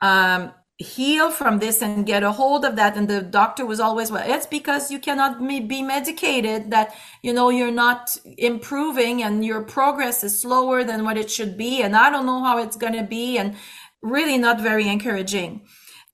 um, 0.02 0.42
heal 0.78 1.28
from 1.40 1.60
this 1.64 1.82
and 1.82 2.06
get 2.06 2.24
a 2.24 2.32
hold 2.32 2.66
of 2.66 2.76
that. 2.80 2.98
And 2.98 3.08
the 3.08 3.22
doctor 3.22 3.66
was 3.66 3.80
always, 3.80 4.12
well, 4.12 4.30
it's 4.36 4.48
because 4.48 4.92
you 4.92 5.00
cannot 5.00 5.32
be 5.74 5.82
medicated 5.96 6.72
that, 6.72 6.88
you 7.22 7.34
know, 7.38 7.50
you're 7.58 7.80
not 7.88 8.02
improving 8.38 9.24
and 9.24 9.46
your 9.46 9.62
progress 9.78 10.24
is 10.24 10.34
slower 10.44 10.84
than 10.84 11.06
what 11.06 11.18
it 11.18 11.30
should 11.36 11.58
be. 11.58 11.82
And 11.84 11.96
I 11.96 12.10
don't 12.10 12.26
know 12.26 12.44
how 12.44 12.58
it's 12.64 12.76
going 12.84 12.98
to 13.02 13.08
be. 13.20 13.38
And 13.38 13.56
really 14.04 14.38
not 14.38 14.62
very 14.62 14.88
encouraging. 14.88 15.62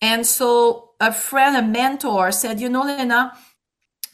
And 0.02 0.26
so 0.26 0.92
a 1.02 1.12
friend, 1.12 1.58
a 1.58 1.62
mentor 1.62 2.32
said, 2.32 2.62
you 2.62 2.70
know, 2.70 2.84
Léna, 2.84 3.36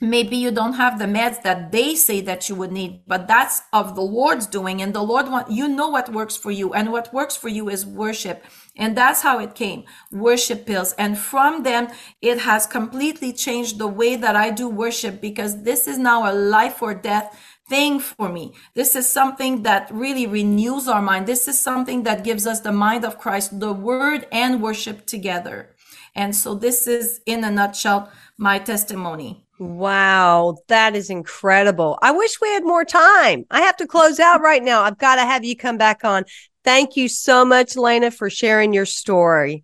maybe 0.10 0.36
you 0.36 0.52
don't 0.52 0.74
have 0.74 1.00
the 1.00 1.06
meds 1.06 1.41
that 1.44 1.72
they 1.72 1.96
say 1.96 2.22
that 2.22 2.48
you 2.50 2.56
would 2.56 2.72
need 2.72 3.02
but 3.08 3.28
that's 3.28 3.62
of 3.74 3.96
the 3.96 4.02
lord's 4.02 4.48
doing 4.48 4.82
and 4.82 4.94
the 4.94 5.02
lord 5.02 5.28
want 5.30 5.50
you 5.50 5.68
know 5.68 5.89
what 5.89 6.12
works 6.12 6.36
for 6.36 6.52
you 6.52 6.74
and 6.74 6.91
what 6.91 7.13
works 7.13 7.36
for 7.36 7.50
you 7.50 7.70
is 7.70 7.86
worship 7.86 8.44
and 8.78 8.98
that's 8.98 9.22
how 9.22 9.39
it 9.39 9.56
came 9.56 9.84
worship 10.12 10.65
pills 10.65 10.94
and 10.94 11.18
from 11.18 11.63
them 11.63 11.88
it 12.22 12.39
has 12.39 12.65
completely 12.65 13.32
changed 13.32 13.78
the 13.78 13.88
way 13.88 14.15
that 14.15 14.36
i 14.36 14.50
do 14.50 14.68
worship 14.68 15.22
because 15.22 15.63
this 15.63 15.88
is 15.88 15.98
now 15.98 16.30
a 16.30 16.34
life 16.34 16.82
or 16.82 16.94
death 16.94 17.38
thing 17.68 18.00
for 18.00 18.30
me. 18.30 18.54
This 18.74 18.96
is 18.96 19.10
something 19.10 19.63
that 19.63 19.89
really 19.91 20.28
renews 20.28 20.88
our 20.88 21.02
mind. 21.02 21.28
This 21.28 21.48
is 21.48 21.60
something 21.60 22.04
that 22.04 22.24
gives 22.24 22.46
us 22.46 22.60
the 22.60 22.72
mind 22.72 23.04
of 23.04 23.18
Christ, 23.18 23.60
the 23.60 23.74
word 23.74 24.28
and 24.32 24.62
worship 24.62 25.06
together. 25.06 25.76
And 26.15 26.36
so 26.36 26.56
this 26.56 26.88
is 26.88 27.22
in 27.26 27.44
a 27.44 27.52
nutshell 27.52 28.12
my 28.38 28.60
testimony. 28.60 29.44
Wow, 29.58 30.58
that 30.68 30.96
is 30.96 31.10
incredible. 31.10 31.98
I 32.02 32.12
wish 32.12 32.41
we 32.41 32.50
had 32.50 32.65
more 32.65 32.84
time. 32.84 33.46
I 33.50 33.62
have 33.62 33.78
to 33.78 33.88
close 33.88 34.20
out 34.20 34.41
right 34.41 34.62
now. 34.62 34.82
I've 34.82 34.98
got 34.98 35.15
to 35.15 35.22
have 35.22 35.46
you 35.46 35.56
come 35.56 35.78
back 35.78 36.04
on. 36.04 36.26
Thank 36.63 36.98
you 36.98 37.08
so 37.08 37.46
much, 37.46 37.76
Léna, 37.76 38.13
for 38.13 38.30
sharing 38.30 38.74
your 38.74 38.86
story. 38.86 39.63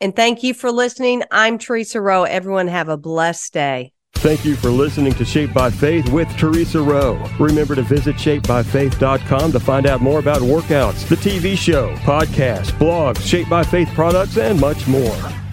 And 0.00 0.14
thank 0.14 0.42
you 0.42 0.54
for 0.54 0.70
listening. 0.70 1.22
I'm 1.30 1.58
Theresa 1.58 2.00
Rowe. 2.00 2.24
Everyone 2.24 2.68
have 2.68 2.88
a 2.88 2.96
blessed 2.96 3.52
day. 3.52 3.92
Thank 4.14 4.44
you 4.44 4.54
for 4.54 4.70
listening 4.70 5.12
to 5.14 5.24
Shaped 5.24 5.52
by 5.52 5.70
Faith 5.70 6.08
with 6.10 6.28
Theresa 6.38 6.80
Rowe. 6.80 7.22
Remember 7.38 7.74
to 7.74 7.82
visit 7.82 8.16
shapedbyfaith.com 8.16 9.52
to 9.52 9.60
find 9.60 9.86
out 9.86 10.00
more 10.00 10.18
about 10.18 10.40
workouts, 10.40 11.06
the 11.08 11.16
TV 11.16 11.58
show, 11.58 11.94
podcasts, 11.96 12.70
blogs, 12.78 13.20
Shaped 13.20 13.50
by 13.50 13.62
Faith 13.62 13.88
products, 13.94 14.38
and 14.38 14.58
much 14.60 14.86
more. 14.86 15.43